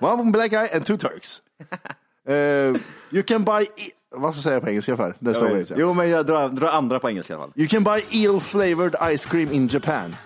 One 0.00 0.30
black 0.32 0.50
guy 0.50 0.68
and 0.74 0.86
two 0.86 0.96
turks. 0.96 1.40
Eh, 2.28 2.34
you 3.10 3.22
can 3.26 3.44
buy... 3.44 3.62
E- 3.62 3.90
vad 4.16 4.32
ska 4.32 4.36
jag 4.36 4.42
säga 4.44 4.60
på 4.60 4.68
engelska 4.68 4.96
för? 4.96 5.14
Det 5.18 5.34
står 5.34 5.48
det. 5.48 5.70
Jo, 5.76 5.94
men 5.94 6.08
jag 6.08 6.26
drar, 6.26 6.48
drar 6.48 6.68
andra 6.68 6.98
på 7.00 7.08
engelska 7.10 7.32
i 7.32 7.36
alla 7.36 7.44
fall. 7.44 7.52
You 7.56 7.68
can 7.68 7.84
buy 7.84 8.00
eel 8.10 8.40
flavored 8.40 9.16
ice 9.18 9.26
cream 9.26 9.52
in 9.52 9.68
Japan. 9.68 10.16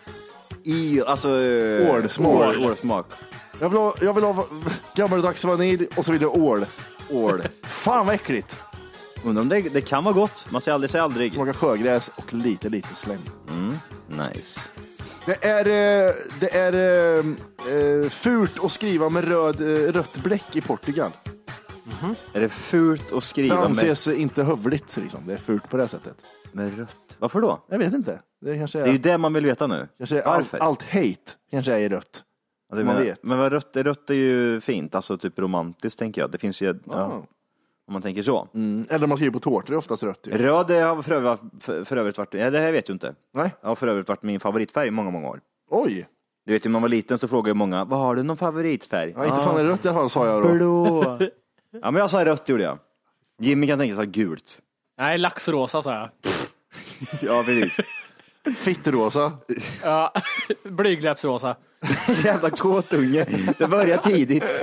I, 0.64 1.02
alltså... 1.06 1.28
eh, 1.40 1.94
Ålsmak. 1.94 2.34
ål- 2.56 2.64
Ålsmak. 2.66 3.06
Jag 3.60 3.68
vill 3.68 3.78
ha, 3.78 3.94
jag 4.00 4.14
vill 4.14 4.24
ha 4.24 4.46
gammaldags 4.94 5.44
vanilj 5.44 5.86
och 5.96 6.04
så 6.04 6.12
vill 6.12 6.22
jag 6.22 6.36
ål. 6.36 6.66
Ål. 7.10 7.42
Fan 7.62 8.06
vad 8.06 8.14
äckligt. 8.14 8.56
Undrar 9.24 9.42
om 9.42 9.48
det, 9.48 9.60
det 9.60 9.80
kan 9.80 10.04
vara 10.04 10.14
gott. 10.14 10.46
Man 10.50 10.60
säger 10.60 10.74
aldrig 10.74 10.90
säga 10.90 11.02
aldrig. 11.04 11.32
Smakar 11.32 11.52
sjögräs 11.52 12.10
och 12.16 12.32
lite, 12.34 12.68
lite 12.68 12.94
slem. 12.94 13.18
Nice. 14.08 14.60
Det 15.28 15.44
är, 15.44 15.66
eh, 16.08 16.14
det 16.40 16.54
är 16.56 16.72
eh, 16.74 17.24
eh, 17.74 18.08
fult 18.08 18.64
att 18.64 18.72
skriva 18.72 19.08
med 19.08 19.24
röd, 19.24 19.60
eh, 19.60 19.92
rött 19.92 20.18
bläck 20.22 20.56
i 20.56 20.60
Portugal. 20.60 21.10
Är 22.34 22.40
det 22.40 22.48
fult 22.48 23.02
att 23.02 23.10
Det 23.10 23.20
skriva 23.20 23.54
med, 23.54 23.64
anses 23.64 24.08
inte 24.08 24.42
hövligt. 24.42 24.96
Liksom. 24.96 25.26
Det 25.26 25.32
är 25.32 25.36
fult 25.36 25.70
på 25.70 25.76
det 25.76 25.88
sättet. 25.88 26.16
med 26.52 26.78
rött? 26.78 26.96
Varför 27.18 27.40
då? 27.40 27.64
Jag 27.68 27.78
vet 27.78 27.94
inte. 27.94 28.20
Det 28.40 28.56
kanske 28.58 28.78
är, 28.78 28.82
Det 28.82 28.88
är 28.88 28.92
ju 28.92 28.98
det 28.98 29.18
man 29.18 29.32
vill 29.32 29.44
veta 29.44 29.66
nu. 29.66 29.88
kanske 29.98 30.16
är 30.18 30.22
allt, 30.22 30.52
Varför? 30.52 30.58
allt 30.66 30.82
hate 30.82 31.32
kanske 31.50 31.72
är 31.72 31.78
i 31.78 31.88
rött. 31.88 32.22
Ja, 32.70 32.76
det 32.76 32.84
man 32.84 32.94
menar- 32.94 33.06
vet. 33.06 33.22
Men 33.24 33.38
vad 33.38 33.52
rött, 33.52 33.76
rött 33.76 34.10
är 34.10 34.14
ju 34.14 34.60
fint, 34.60 34.94
alltså 34.94 35.18
typ 35.18 35.38
romantiskt 35.38 35.98
tänker 35.98 36.20
jag. 36.20 36.30
Det 36.30 36.38
finns 36.38 36.60
ju, 36.60 36.78
Ja. 36.86 37.26
Om 37.88 37.92
man 37.92 38.02
tänker 38.02 38.22
så. 38.22 38.48
Mm. 38.54 38.86
Eller 38.90 39.06
man 39.06 39.18
skriver 39.18 39.32
på 39.32 39.40
tårtor 39.40 39.68
är 39.68 39.70
det 39.70 39.78
oftast 39.78 40.02
rött. 40.02 40.26
Ju. 40.26 40.38
Röd 40.38 40.66
det 40.66 40.80
har 40.80 41.02
för 41.02 41.12
övrigt, 41.12 41.40
för, 41.60 41.84
för 41.84 41.96
övrigt 41.96 42.18
varit, 42.18 42.34
ja, 42.34 42.50
det 42.50 42.58
här 42.58 42.72
vet 42.72 42.88
jag 42.88 42.94
inte. 42.94 43.14
Nej. 43.34 43.54
Det 43.60 43.68
har 43.68 43.74
för 43.74 43.86
övrigt 43.86 44.08
varit 44.08 44.22
min 44.22 44.40
favoritfärg 44.40 44.88
i 44.88 44.90
många, 44.90 45.10
många 45.10 45.28
år. 45.28 45.40
Oj! 45.70 46.08
Du 46.46 46.52
vet, 46.52 46.64
när 46.64 46.70
man 46.70 46.82
var 46.82 46.88
liten 46.88 47.18
så 47.18 47.28
frågade 47.28 47.50
ju 47.50 47.54
många, 47.54 47.84
vad 47.84 47.98
har 47.98 48.14
du 48.14 48.22
någon 48.22 48.36
favoritfärg? 48.36 49.14
Ja, 49.16 49.24
inte 49.24 49.36
fan 49.36 49.56
är 49.56 49.64
det 49.64 49.70
rött 49.70 49.84
i 49.84 49.88
alla 49.88 49.98
fall 49.98 50.10
sa 50.10 50.26
jag 50.26 50.42
då. 50.42 50.52
Blå. 50.54 51.18
ja, 51.82 51.90
men 51.90 51.94
jag 51.94 52.10
sa 52.10 52.24
rött 52.24 52.48
gjorde 52.48 52.62
jag. 52.62 52.78
Jimmy 53.40 53.66
kan 53.66 53.78
tänka 53.78 53.96
sig 53.96 54.06
gult. 54.06 54.58
Nej, 54.98 55.18
laxrosa 55.18 55.82
sa 55.82 55.94
jag. 55.94 56.10
Ja, 57.22 57.42
precis. 57.46 57.76
Fittrosa. 58.56 59.32
Ja, 59.82 60.12
blygdläppsrosa. 60.64 61.56
Jävla 62.24 62.50
kåtunge. 62.50 63.26
Det 63.58 63.66
börjar 63.66 63.98
tidigt. 63.98 64.60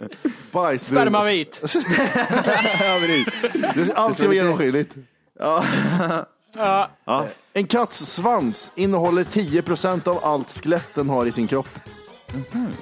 Bajsbrun. 0.52 1.00
Spermavit. 1.00 1.60
ja, 1.62 2.98
precis. 3.00 3.26
Det- 3.74 3.94
Allt 3.94 4.16
ska 4.18 4.26
vara 4.26 4.36
genomskinligt. 4.36 4.94
Ja. 5.38 5.64
Ja. 7.04 7.26
En 7.52 7.66
katts 7.66 7.98
svans 8.14 8.72
innehåller 8.74 9.24
10% 9.24 10.08
av 10.08 10.24
allt 10.24 10.50
skelett 10.50 10.94
den 10.94 11.08
har 11.08 11.26
i 11.26 11.32
sin 11.32 11.48
kropp. 11.48 11.68
Mm. 12.52 12.72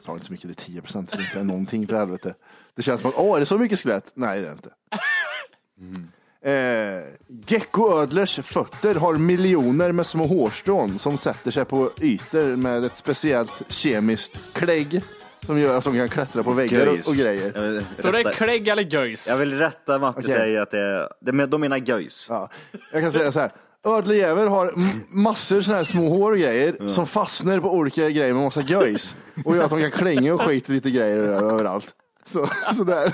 Sa 0.00 0.12
inte 0.12 0.26
så 0.26 0.32
mycket, 0.32 0.46
det 0.56 0.62
är 0.62 0.66
10 0.72 0.82
procent, 0.82 1.10
det 1.10 1.16
är 1.18 1.20
inte 1.22 1.42
någonting 1.42 1.86
för 1.86 1.96
helvete. 1.96 2.34
Det 2.76 2.82
känns 2.82 3.00
som 3.00 3.10
att, 3.10 3.16
åh, 3.16 3.36
är 3.36 3.40
det 3.40 3.46
så 3.46 3.58
mycket 3.58 3.78
skelett? 3.80 4.12
Nej, 4.14 4.40
det 4.40 4.46
är 4.46 4.50
det 4.50 4.56
inte. 4.56 4.70
Eh, 6.44 7.02
Geckoödlers 7.46 8.38
fötter 8.42 8.94
har 8.94 9.14
miljoner 9.14 9.92
med 9.92 10.06
små 10.06 10.26
hårstrån 10.26 10.98
som 10.98 11.16
sätter 11.16 11.50
sig 11.50 11.64
på 11.64 11.90
ytor 12.00 12.56
med 12.56 12.84
ett 12.84 12.96
speciellt 12.96 13.62
kemiskt 13.68 14.40
klägg 14.54 15.02
som 15.46 15.58
gör 15.58 15.78
att 15.78 15.84
de 15.84 15.96
kan 15.96 16.08
klättra 16.08 16.42
på 16.42 16.52
väggar 16.52 16.86
och, 16.86 17.08
och 17.08 17.14
grejer. 17.14 17.52
Jag 17.54 17.82
Så 18.04 18.10
det 18.10 18.20
är 18.20 18.32
klägg 18.32 18.68
eller 18.68 18.82
göjs? 18.82 19.28
Jag 19.28 19.36
vill 19.36 19.58
rätta 19.58 19.98
Matti 19.98 20.20
Okej. 20.20 20.30
säger 20.30 20.60
att 20.60 20.70
det 20.70 20.78
är, 20.78 21.08
det 21.20 21.32
men- 21.32 21.50
de 21.50 21.60
menar 21.60 21.76
göjs. 21.76 22.26
Ja, 22.28 22.50
jag 22.92 23.02
kan 23.02 23.12
säga 23.12 23.32
så 23.32 23.40
här. 23.40 23.52
Ödlejävel 23.84 24.48
har 24.48 24.72
massor 25.16 25.60
såna 25.60 25.76
här 25.76 25.84
små 25.84 26.08
hår 26.08 26.32
och 26.32 26.38
grejer 26.38 26.88
som 26.88 27.06
fastnar 27.06 27.60
på 27.60 27.72
olika 27.74 28.10
grejer 28.10 28.34
med 28.34 28.42
massa 28.42 28.60
göjs 28.60 29.16
och 29.44 29.56
gör 29.56 29.64
att 29.64 29.70
de 29.70 29.80
kan 29.80 29.90
klänga 29.90 30.34
och 30.34 30.42
skita 30.42 30.72
lite 30.72 30.90
grejer 30.90 31.18
överallt. 31.18 31.88
Så, 32.26 32.48
så 32.74 32.84
där. 32.84 33.12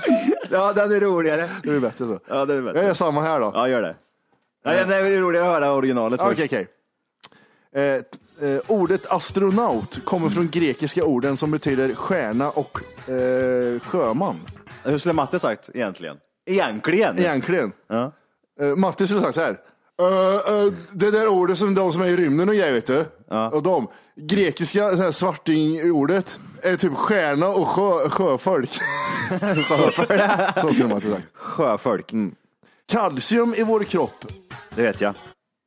Ja, 0.51 0.73
den 0.73 0.91
är 0.91 0.99
roligare. 0.99 1.49
Det 1.63 1.69
är 1.71 1.79
bättre 1.79 2.05
så. 2.05 2.19
Ja, 2.29 2.45
det 2.45 2.53
är 2.53 2.55
Jag 2.55 2.65
bättre. 2.65 2.83
gör 2.87 2.93
samma 2.93 3.21
här 3.21 3.39
då. 3.39 3.51
Ja, 3.55 3.67
gör 3.69 3.81
det. 3.81 3.95
Nej, 4.65 4.83
det 4.87 4.95
är 4.95 5.21
roligare 5.21 5.45
att 5.47 5.51
höra 5.53 5.73
originalet 5.73 6.21
Okej, 6.21 6.35
först. 6.35 6.45
okej. 6.45 6.67
Eh, 7.75 7.83
eh, 8.49 8.59
ordet 8.67 9.07
astronaut 9.07 10.05
kommer 10.05 10.29
från 10.29 10.49
grekiska 10.49 11.03
orden 11.05 11.37
som 11.37 11.51
betyder 11.51 11.95
stjärna 11.95 12.49
och 12.49 12.79
eh, 13.09 13.79
sjöman. 13.79 14.39
Hur 14.83 14.97
skulle 14.97 15.13
Matte 15.13 15.39
sagt 15.39 15.69
egentligen? 15.73 16.17
Egentligen? 16.45 17.19
Egentligen. 17.19 17.71
Ja. 17.87 18.11
Uh, 18.61 18.75
Matti 18.75 19.07
skulle 19.07 19.21
sagt 19.21 19.35
så 19.35 19.41
här. 19.41 19.57
"Eh, 20.01 20.35
eh, 20.65 20.73
det 20.91 21.11
där 21.11 21.27
ordet 21.27 21.57
som 21.57 21.75
de 21.75 21.93
som 21.93 22.01
är 22.01 22.07
i 22.07 22.17
rymden 22.17 22.49
och 22.49 22.55
grejer 22.55 22.73
vet 22.73 22.87
du. 22.87 23.05
Och 23.51 23.63
de. 23.63 23.87
Grekiska 24.15 24.97
så 24.97 25.03
här, 25.03 25.11
svarting-ordet 25.11 26.39
är 26.61 26.75
typ 26.75 26.93
stjärna 26.93 27.47
och 27.47 27.67
sjö, 27.67 28.09
sjöfolk. 28.09 28.69
så 30.61 30.73
skulle 30.73 30.87
Matti 30.87 31.11
sagt. 31.11 31.27
Sjöfolk. 31.33 32.11
Kalcium 32.91 33.53
i 33.53 33.63
vår 33.63 33.83
kropp. 33.83 34.25
Det 34.75 34.81
vet 34.81 35.01
jag. 35.01 35.13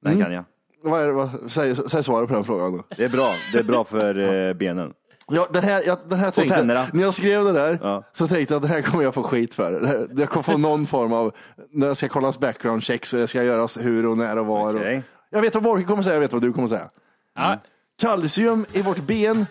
Den 0.03 0.12
Mm. 0.12 0.25
kan 0.25 0.33
jag. 0.35 0.45
Vad 0.83 1.03
är 1.03 1.07
det, 1.07 1.12
vad, 1.12 1.31
säg, 1.49 1.77
säg 1.77 2.03
svaret 2.05 2.29
på 2.29 2.35
den 2.35 2.45
frågan 2.45 2.73
då. 2.77 2.83
Det 2.97 3.05
är 3.05 3.09
bra. 3.09 3.35
Det 3.53 3.59
är 3.59 3.62
bra 3.62 3.85
för 3.85 4.49
eh, 4.49 4.55
benen. 4.55 4.92
Ja, 5.31 5.47
den 5.53 5.62
här, 5.62 5.83
jag, 5.87 5.99
den 6.09 6.18
här 6.18 6.31
tänkte, 6.31 6.55
tänderna. 6.57 6.87
när 6.92 7.03
jag 7.03 7.14
skrev 7.14 7.45
det 7.45 7.53
där 7.53 7.79
Ja. 7.83 8.03
så 8.12 8.27
tänkte 8.27 8.55
jag 8.55 8.57
att 8.64 8.68
det 8.68 8.75
här 8.75 8.83
kommer 8.83 9.05
jag 9.05 9.14
få 9.14 9.23
skit 9.23 9.55
för. 9.55 9.73
Det 9.81 9.87
här- 9.88 10.07
Jag 10.16 10.29
kommer 10.29 10.42
få 10.42 10.59
någon 10.59 10.87
form 10.87 11.12
av, 11.12 11.33
när 11.73 11.87
jag 11.87 11.97
ska 11.97 12.09
kollas 12.09 12.38
background 12.38 12.83
check 12.83 13.07
så 13.07 13.16
det 13.16 13.27
ska 13.27 13.42
göras 13.42 13.79
hur 13.81 14.07
och 14.09 14.18
när 14.18 14.38
och 14.38 14.47
var. 14.47 14.75
Okej. 14.77 14.97
Och, 14.99 15.03
Jag 15.31 15.42
vet 15.42 15.55
vad 15.55 15.64
Wolke 15.64 15.87
kommer 15.87 16.03
säga, 16.03 16.14
jag 16.14 16.21
vet 16.21 16.33
vad 16.33 16.42
du 16.42 16.53
kommer 16.53 16.68
säga. 16.68 16.88
Ja. 17.37 17.57
Kalcium 18.03 18.66
i 18.73 18.83
vårt 18.83 18.99
ben 19.01 19.47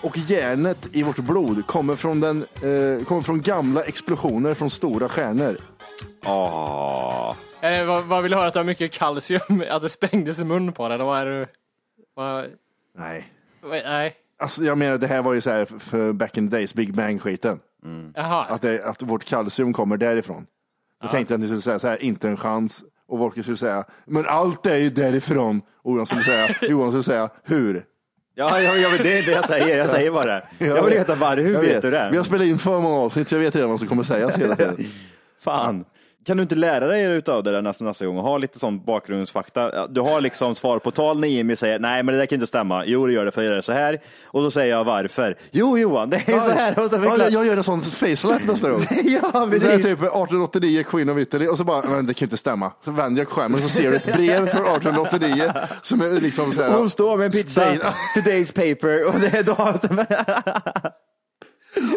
och 0.00 0.18
järnet 0.18 0.88
i 0.92 1.02
vårt 1.02 1.16
blod 1.18 1.66
kommer 1.66 1.96
från, 1.96 2.20
den, 2.20 2.44
eh, 2.54 3.04
kommer 3.04 3.22
från 3.22 3.40
gamla 3.42 3.82
explosioner 3.82 4.54
från 4.54 4.70
stora 4.70 5.08
stjärnor. 5.08 5.56
Åh. 6.26 7.34
Eh, 7.62 7.84
vad, 7.86 8.04
vad 8.04 8.22
vill 8.22 8.30
du 8.32 8.36
höra? 8.38 8.46
Att 8.48 8.52
du 8.52 8.58
har 8.58 8.64
mycket 8.64 8.92
kalcium? 8.92 9.62
Att 9.70 9.82
det 9.82 9.88
sprängdes 9.88 10.38
i 10.38 10.44
mun 10.44 10.72
på 10.72 10.88
dig? 10.88 10.94
Eller 10.94 11.04
vad 11.04 11.18
är 11.20 11.26
det? 11.26 11.46
Vad, 12.16 12.46
Nej. 12.98 13.32
vad, 13.62 13.70
nej. 13.70 14.16
Alltså, 14.38 14.62
jag 14.64 14.78
menar, 14.78 14.98
det 14.98 15.06
här 15.06 15.22
var 15.22 15.32
ju 15.34 15.40
så 15.40 15.50
här 15.50 15.64
för- 15.64 16.12
back 16.12 16.36
in 16.36 16.50
the 16.50 16.56
days, 16.56 16.74
Big 16.74 16.94
Bang-skiten. 16.94 17.60
Jaha. 18.14 18.44
Att, 18.44 18.62
det, 18.62 18.84
att 18.84 19.02
vårt 19.02 19.24
kalcium 19.24 19.72
kommer 19.72 19.96
därifrån. 19.96 20.46
Då 21.02 21.08
tänkte 21.08 21.34
jag 21.34 21.36
att 21.38 21.40
ni 21.40 21.46
skulle 21.46 21.60
säga 21.60 21.78
så 21.78 21.88
här, 21.88 22.02
inte 22.02 22.28
en 22.28 22.36
chans. 22.36 22.84
Och 23.08 23.18
Wolke 23.18 23.42
skulle 23.42 23.56
säga, 23.56 23.84
men 24.04 24.26
allt 24.26 24.66
är 24.66 24.76
ju 24.76 24.90
därifrån. 24.90 25.62
Och 25.82 25.92
Johan 25.92 26.06
skulle 26.06 26.22
säga, 26.22 26.54
Johan 26.62 26.88
skulle 26.90 27.02
säga, 27.02 27.30
hur? 27.44 27.84
Ja, 28.34 28.60
ja, 28.60 28.74
ja, 28.76 28.88
men 28.88 28.98
det 29.02 29.18
är 29.18 29.22
det 29.22 29.30
jag 29.32 29.44
säger. 29.44 29.78
Jag 29.78 29.90
säger 29.90 30.10
bara 30.10 30.24
det. 30.24 30.42
Jag 30.58 30.82
vill 30.84 30.94
veta 30.94 31.14
varför. 31.14 31.42
Hur 31.42 31.52
Jag 31.54 31.60
vet 31.60 31.82
du 31.82 31.90
det? 31.90 32.08
Vi 32.10 32.16
har 32.16 32.24
spelat 32.24 32.46
in 32.46 32.58
för 32.58 32.80
många 32.80 32.96
avsnitt 32.96 33.28
så 33.28 33.34
jag 33.34 33.40
vet 33.40 33.56
redan 33.56 33.70
vad 33.70 33.78
som 33.78 33.88
kommer 33.88 34.02
sägas 34.02 34.38
hela 34.38 34.56
tiden. 34.56 34.76
Fan. 35.44 35.84
Kan 36.26 36.36
du 36.36 36.42
inte 36.42 36.54
lära 36.54 36.86
dig 36.86 37.04
utav 37.04 37.42
det 37.42 37.52
där 37.52 37.62
nästa, 37.62 37.84
nästa 37.84 38.06
gång 38.06 38.16
och 38.16 38.22
ha 38.22 38.38
lite 38.38 38.58
sån 38.58 38.84
bakgrundsfakta? 38.84 39.70
Ja, 39.74 39.86
Du 39.86 40.00
har 40.00 40.20
liksom 40.20 40.54
svar 40.54 40.78
på 40.78 40.90
tal 40.90 41.20
när 41.20 41.28
Jimmy 41.28 41.56
säger 41.56 41.78
nej 41.78 42.02
men 42.02 42.12
det 42.12 42.18
där 42.20 42.26
kan 42.26 42.36
inte 42.36 42.46
stämma. 42.46 42.84
Jo 42.86 43.06
det 43.06 43.12
gör 43.12 43.24
det 43.24 43.30
för 43.30 43.42
jag 43.42 43.48
gör 43.48 43.56
det 43.56 43.62
så 43.62 43.72
här. 43.72 44.00
Och 44.24 44.42
så 44.42 44.50
säger 44.50 44.74
jag 44.74 44.84
varför. 44.84 45.36
Jo 45.50 45.78
Johan, 45.78 46.10
det 46.10 46.16
är 46.28 46.40
så 46.40 46.50
här. 46.50 46.78
Och 46.78 46.90
så 46.90 46.96
ja, 46.96 47.28
jag, 47.30 47.46
gör 47.46 47.56
en 47.56 47.64
sån 47.64 47.82
facelap 47.82 48.44
nästa 48.44 48.70
gång. 48.70 48.80
ja, 49.04 49.46
Det 49.46 49.56
är 49.56 49.60
precis. 49.60 49.76
typ 49.86 49.98
1889, 49.98 50.84
Queen 50.90 51.08
of 51.10 51.18
Italy 51.18 51.46
och 51.46 51.58
så 51.58 51.64
bara, 51.64 51.90
men 51.90 52.06
det 52.06 52.14
kan 52.14 52.26
inte 52.26 52.36
stämma. 52.36 52.72
Så 52.84 52.90
vänder 52.90 53.20
jag 53.20 53.28
skärmen 53.28 53.54
och 53.54 53.60
så 53.60 53.68
ser 53.68 53.90
du 53.90 53.96
ett 53.96 54.12
brev 54.16 54.46
från 54.46 54.66
1889 54.66 55.52
som 55.82 56.00
är 56.00 56.20
liksom 56.20 56.52
så 56.52 56.62
här. 56.62 56.72
Hon 56.72 56.90
står 56.90 57.16
med 57.16 57.26
en 57.26 57.32
pizza, 57.32 57.72
today's 58.16 58.54
paper 58.54 59.08
och 59.08 59.20
det 59.20 59.38
är 59.38 59.42
datum. 59.42 60.00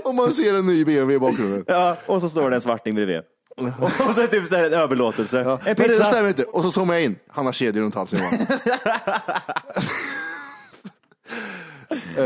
Och 0.04 0.16
man 0.16 0.34
ser 0.34 0.54
en 0.54 0.66
ny 0.66 0.86
BMW 0.86 1.16
i 1.16 1.20
bakgrunden. 1.20 1.64
Ja, 1.68 1.98
och 2.06 2.22
så 2.22 2.30
står 2.30 2.50
det 2.50 2.56
en 2.56 2.62
svarting 2.62 2.96
bredvid. 2.96 3.22
Och 3.58 4.16
så 4.16 4.22
är 4.22 4.22
det 4.22 4.28
typ 4.28 4.48
så 4.48 4.56
här 4.56 4.64
en 4.66 4.74
överlåtelse. 4.74 5.40
En 5.40 5.46
Men 5.46 5.58
det 5.66 5.76
pizza. 5.76 6.06
stämmer 6.06 6.30
inte. 6.30 6.44
Och 6.44 6.62
så 6.64 6.72
zoomar 6.72 6.94
jag 6.94 7.04
in. 7.04 7.16
Han 7.30 7.46
har 7.46 7.54
kedjor 7.54 7.82
runt 7.84 7.96
halsen. 7.96 8.20
Johan. 8.20 8.48
Eh, 12.18 12.24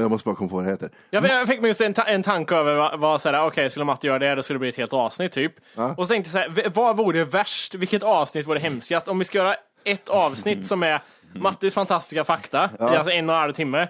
jag 0.00 0.10
måste 0.10 0.24
bara 0.28 0.34
komma 0.36 0.50
på 0.50 0.56
vad 0.56 0.64
det 0.64 0.70
heter. 0.70 0.90
Jag, 1.10 1.24
jag 1.24 1.48
fick 1.48 1.60
mig 1.60 1.68
just 1.68 1.80
en, 1.80 1.94
ta- 1.94 2.02
en 2.04 2.22
tanke 2.22 2.54
över 2.56 2.74
vad, 2.74 3.00
vad 3.00 3.20
såhär, 3.20 3.46
okej, 3.46 3.70
skulle 3.70 3.84
Matte 3.84 4.06
göra 4.06 4.18
det, 4.18 4.34
då 4.34 4.42
skulle 4.42 4.54
det 4.54 4.60
bli 4.60 4.68
ett 4.68 4.76
helt 4.76 4.92
avsnitt 4.92 5.32
typ. 5.32 5.52
Och 5.96 6.06
så 6.06 6.12
tänkte 6.12 6.28
jag 6.28 6.32
såhär, 6.32 6.48
v- 6.48 6.68
vad 6.74 6.96
vore 6.96 7.24
värst? 7.24 7.74
Vilket 7.74 8.02
avsnitt 8.02 8.46
vore 8.48 8.58
hemskast? 8.58 9.08
Om 9.08 9.18
vi 9.18 9.24
ska 9.24 9.38
göra 9.38 9.54
ett 9.84 10.08
avsnitt 10.08 10.66
som 10.66 10.82
är 10.82 11.00
Mattis 11.34 11.74
fantastiska 11.74 12.24
fakta, 12.24 12.70
i 12.80 12.82
alltså 12.82 13.10
en 13.10 13.28
och 13.30 13.34
en 13.34 13.40
halv 13.40 13.52
timme. 13.52 13.88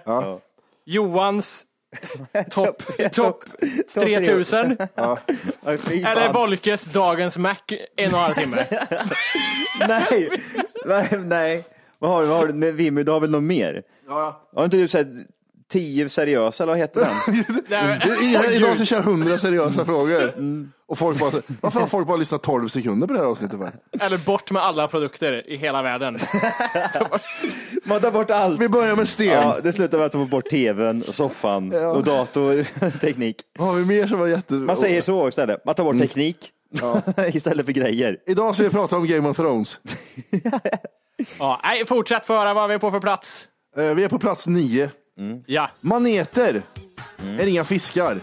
Johans 0.85 1.63
topp 2.49 2.83
top 3.11 3.43
3000. 3.93 4.77
Ja. 4.95 5.17
Eller 5.65 6.33
Volkes 6.33 6.85
dagens 6.85 7.37
Mac, 7.37 7.55
en 7.95 8.13
och 8.13 8.19
en 8.19 8.23
halv 8.23 8.33
timme. 8.33 8.65
Nej, 9.87 10.41
nej, 10.85 11.09
nej. 11.25 11.65
Vad 11.99 12.09
har 12.11 12.21
du? 12.21 12.27
Vad 12.27 12.37
har 12.37 12.47
du? 12.47 12.71
Vimmy, 12.71 13.03
du 13.03 13.11
har 13.11 13.19
väl 13.19 13.31
något 13.31 13.43
mer? 13.43 13.83
Ja. 14.07 14.47
Har 14.55 14.63
inte 14.65 14.77
du 14.77 14.87
sett 14.87 15.07
tio 15.71 16.09
seriösa 16.09 16.63
eller 16.63 16.71
vad 16.73 16.79
heter 16.79 17.07
den? 17.67 18.53
Idag 18.53 18.77
så 18.77 18.85
kör 18.85 18.97
jag 18.97 19.03
hundra 19.03 19.37
seriösa 19.37 19.85
frågor. 19.85 20.33
Och 20.87 20.97
folk 20.97 21.19
bara, 21.19 21.31
varför 21.61 21.79
har 21.79 21.87
folk 21.87 22.07
bara 22.07 22.17
lyssnat 22.17 22.43
12 22.43 22.67
sekunder 22.67 23.07
på 23.07 23.13
det 23.13 23.19
här 23.19 23.25
avsnittet? 23.25 23.59
För? 23.59 23.71
Eller 24.05 24.17
bort 24.17 24.51
med 24.51 24.63
alla 24.63 24.87
produkter 24.87 25.49
i 25.49 25.57
hela 25.57 25.81
världen. 25.81 26.13
Man 27.83 27.99
tar 28.01 28.11
bort 28.11 28.31
allt. 28.31 28.59
Vi 28.61 28.69
börjar 28.69 28.95
med 28.95 29.07
sten. 29.07 29.27
Ja, 29.27 29.57
det 29.63 29.73
slutar 29.73 29.97
med 29.97 30.05
att 30.05 30.11
ta 30.11 30.25
bort 30.25 30.49
tvn, 30.49 31.03
soffan 31.09 31.71
Ja. 31.71 31.87
och 31.87 32.03
datorteknik. 32.03 33.41
Vad 33.59 33.67
har 33.67 33.75
vi 33.75 33.85
mer 33.85 34.07
som 34.07 34.19
var 34.19 34.27
jätte... 34.27 34.53
Man 34.53 34.75
säger 34.77 35.01
så 35.01 35.27
istället. 35.27 35.65
Man 35.65 35.75
tar 35.75 35.83
bort 35.83 35.99
teknik 35.99 36.37
istället 37.33 37.65
för 37.65 37.73
grejer. 37.73 38.17
Idag 38.27 38.55
ska 38.55 38.63
vi 38.63 38.69
prata 38.69 38.97
om 38.97 39.07
Game 39.07 39.29
of 39.29 39.37
Thrones. 39.37 39.79
Ja, 41.39 41.59
nej, 41.63 41.85
fortsätt 41.85 42.25
föra 42.25 42.53
vad 42.53 42.69
vi 42.69 42.75
är 42.75 42.79
på 42.79 42.91
för 42.91 42.99
plats. 42.99 43.47
Eh, 43.77 43.83
Vi 43.83 44.03
är 44.03 44.09
på 44.09 44.19
plats 44.19 44.47
nio. 44.47 44.89
Ja. 45.45 45.69
Maneter 45.81 46.61
är 47.39 47.47
inga 47.47 47.63
fiskar. 47.63 48.21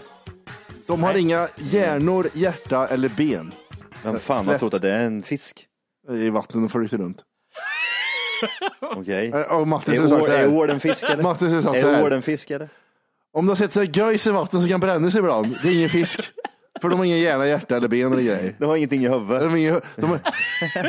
De 0.87 1.03
har 1.03 1.13
inga 1.13 1.47
hjärnor, 1.57 2.29
hjärta 2.33 2.87
eller 2.87 3.09
ben. 3.09 3.51
Vem 4.03 4.19
fan 4.19 4.37
har 4.37 4.43
Slätt. 4.43 4.59
trott 4.59 4.73
att 4.73 4.81
det 4.81 4.91
är 4.91 5.05
en 5.05 5.23
fisk? 5.23 5.65
I 6.09 6.29
vattnet 6.29 6.65
och 6.65 6.71
flyter 6.71 6.97
runt. 6.97 7.23
Okej. 8.81 9.29
Eh, 9.29 9.41
Och 9.59 9.67
Matte 9.67 9.91
Är 9.91 9.95
skulle 9.95 10.09
sagt 10.09 10.21
år- 10.21 10.25
så 10.25 10.31
här. 10.31 10.39
är 10.43 10.53
ål 10.53 10.69
en 10.69 10.79
fisk 10.79 11.03
eller? 11.03 11.23
Matte 11.23 11.39
skulle 11.45 11.63
sagt 11.63 11.79
så 11.81 11.87
Är 11.87 11.93
här. 11.95 12.03
ål 12.03 12.13
en 12.13 12.21
fisk 12.21 12.51
eller? 12.51 12.69
Om 13.33 13.45
du 13.45 13.51
har 13.51 13.55
sett 13.55 13.71
så 13.71 13.79
här 13.79 13.87
göjs 13.97 14.27
i 14.27 14.31
vatten 14.31 14.59
som 14.61 14.69
kan 14.69 14.79
brännas 14.79 15.15
ibland, 15.15 15.55
det 15.63 15.69
är 15.69 15.73
ingen 15.75 15.89
fisk. 15.89 16.19
För 16.81 16.89
de 16.89 16.99
har 16.99 17.05
ingen 17.05 17.19
hjärna, 17.19 17.47
hjärta 17.47 17.77
eller 17.77 17.87
ben 17.87 18.13
eller 18.13 18.23
grejer. 18.23 18.55
De 18.57 18.65
har 18.65 18.75
ingenting 18.75 19.03
i 19.03 19.09
huvudet. 19.09 19.41
De 19.41 19.49
har 19.49 19.57
ingen, 19.57 19.81
de 19.95 20.09
har, 20.09 20.19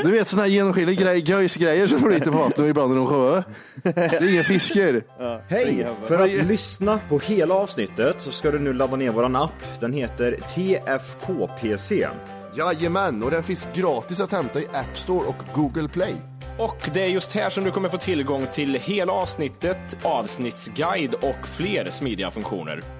du 0.04 0.12
vet 0.12 0.28
sådana 0.28 0.42
här 0.42 0.50
genomskinliga 0.50 1.02
grej, 1.02 1.30
göjsgrejer 1.30 1.86
som 1.86 2.00
flyter 2.00 2.30
på 2.30 2.38
vattnet 2.38 2.58
och 2.58 2.68
ibland 2.68 2.92
är 2.92 2.96
de 2.96 3.06
sjö. 3.06 3.42
Det 3.82 4.16
är 4.16 4.34
inga 4.34 4.44
fiskar. 4.44 5.02
Hej! 5.48 5.86
För 6.06 6.18
att 6.24 6.46
lyssna 6.46 7.00
på 7.08 7.18
hela 7.18 7.54
avsnittet 7.54 8.16
så 8.18 8.30
ska 8.30 8.50
du 8.50 8.58
nu 8.58 8.72
ladda 8.72 8.96
ner 8.96 9.10
våran 9.10 9.36
app. 9.36 9.80
Den 9.80 9.92
heter 9.92 10.32
TFKPC. 10.54 12.08
Jajamän, 12.56 13.22
och 13.22 13.30
den 13.30 13.42
finns 13.42 13.68
gratis 13.74 14.20
att 14.20 14.32
hämta 14.32 14.60
i 14.60 14.66
App 14.66 14.98
Store 14.98 15.26
och 15.26 15.36
Google 15.54 15.88
Play. 15.88 16.14
Och 16.58 16.90
det 16.94 17.02
är 17.02 17.08
just 17.08 17.32
här 17.32 17.50
som 17.50 17.64
du 17.64 17.70
kommer 17.70 17.88
få 17.88 17.96
tillgång 17.96 18.46
till 18.52 18.74
hela 18.74 19.12
avsnittet, 19.12 19.96
avsnittsguide 20.02 21.14
och 21.14 21.48
fler 21.48 21.90
smidiga 21.90 22.30
funktioner. 22.30 22.99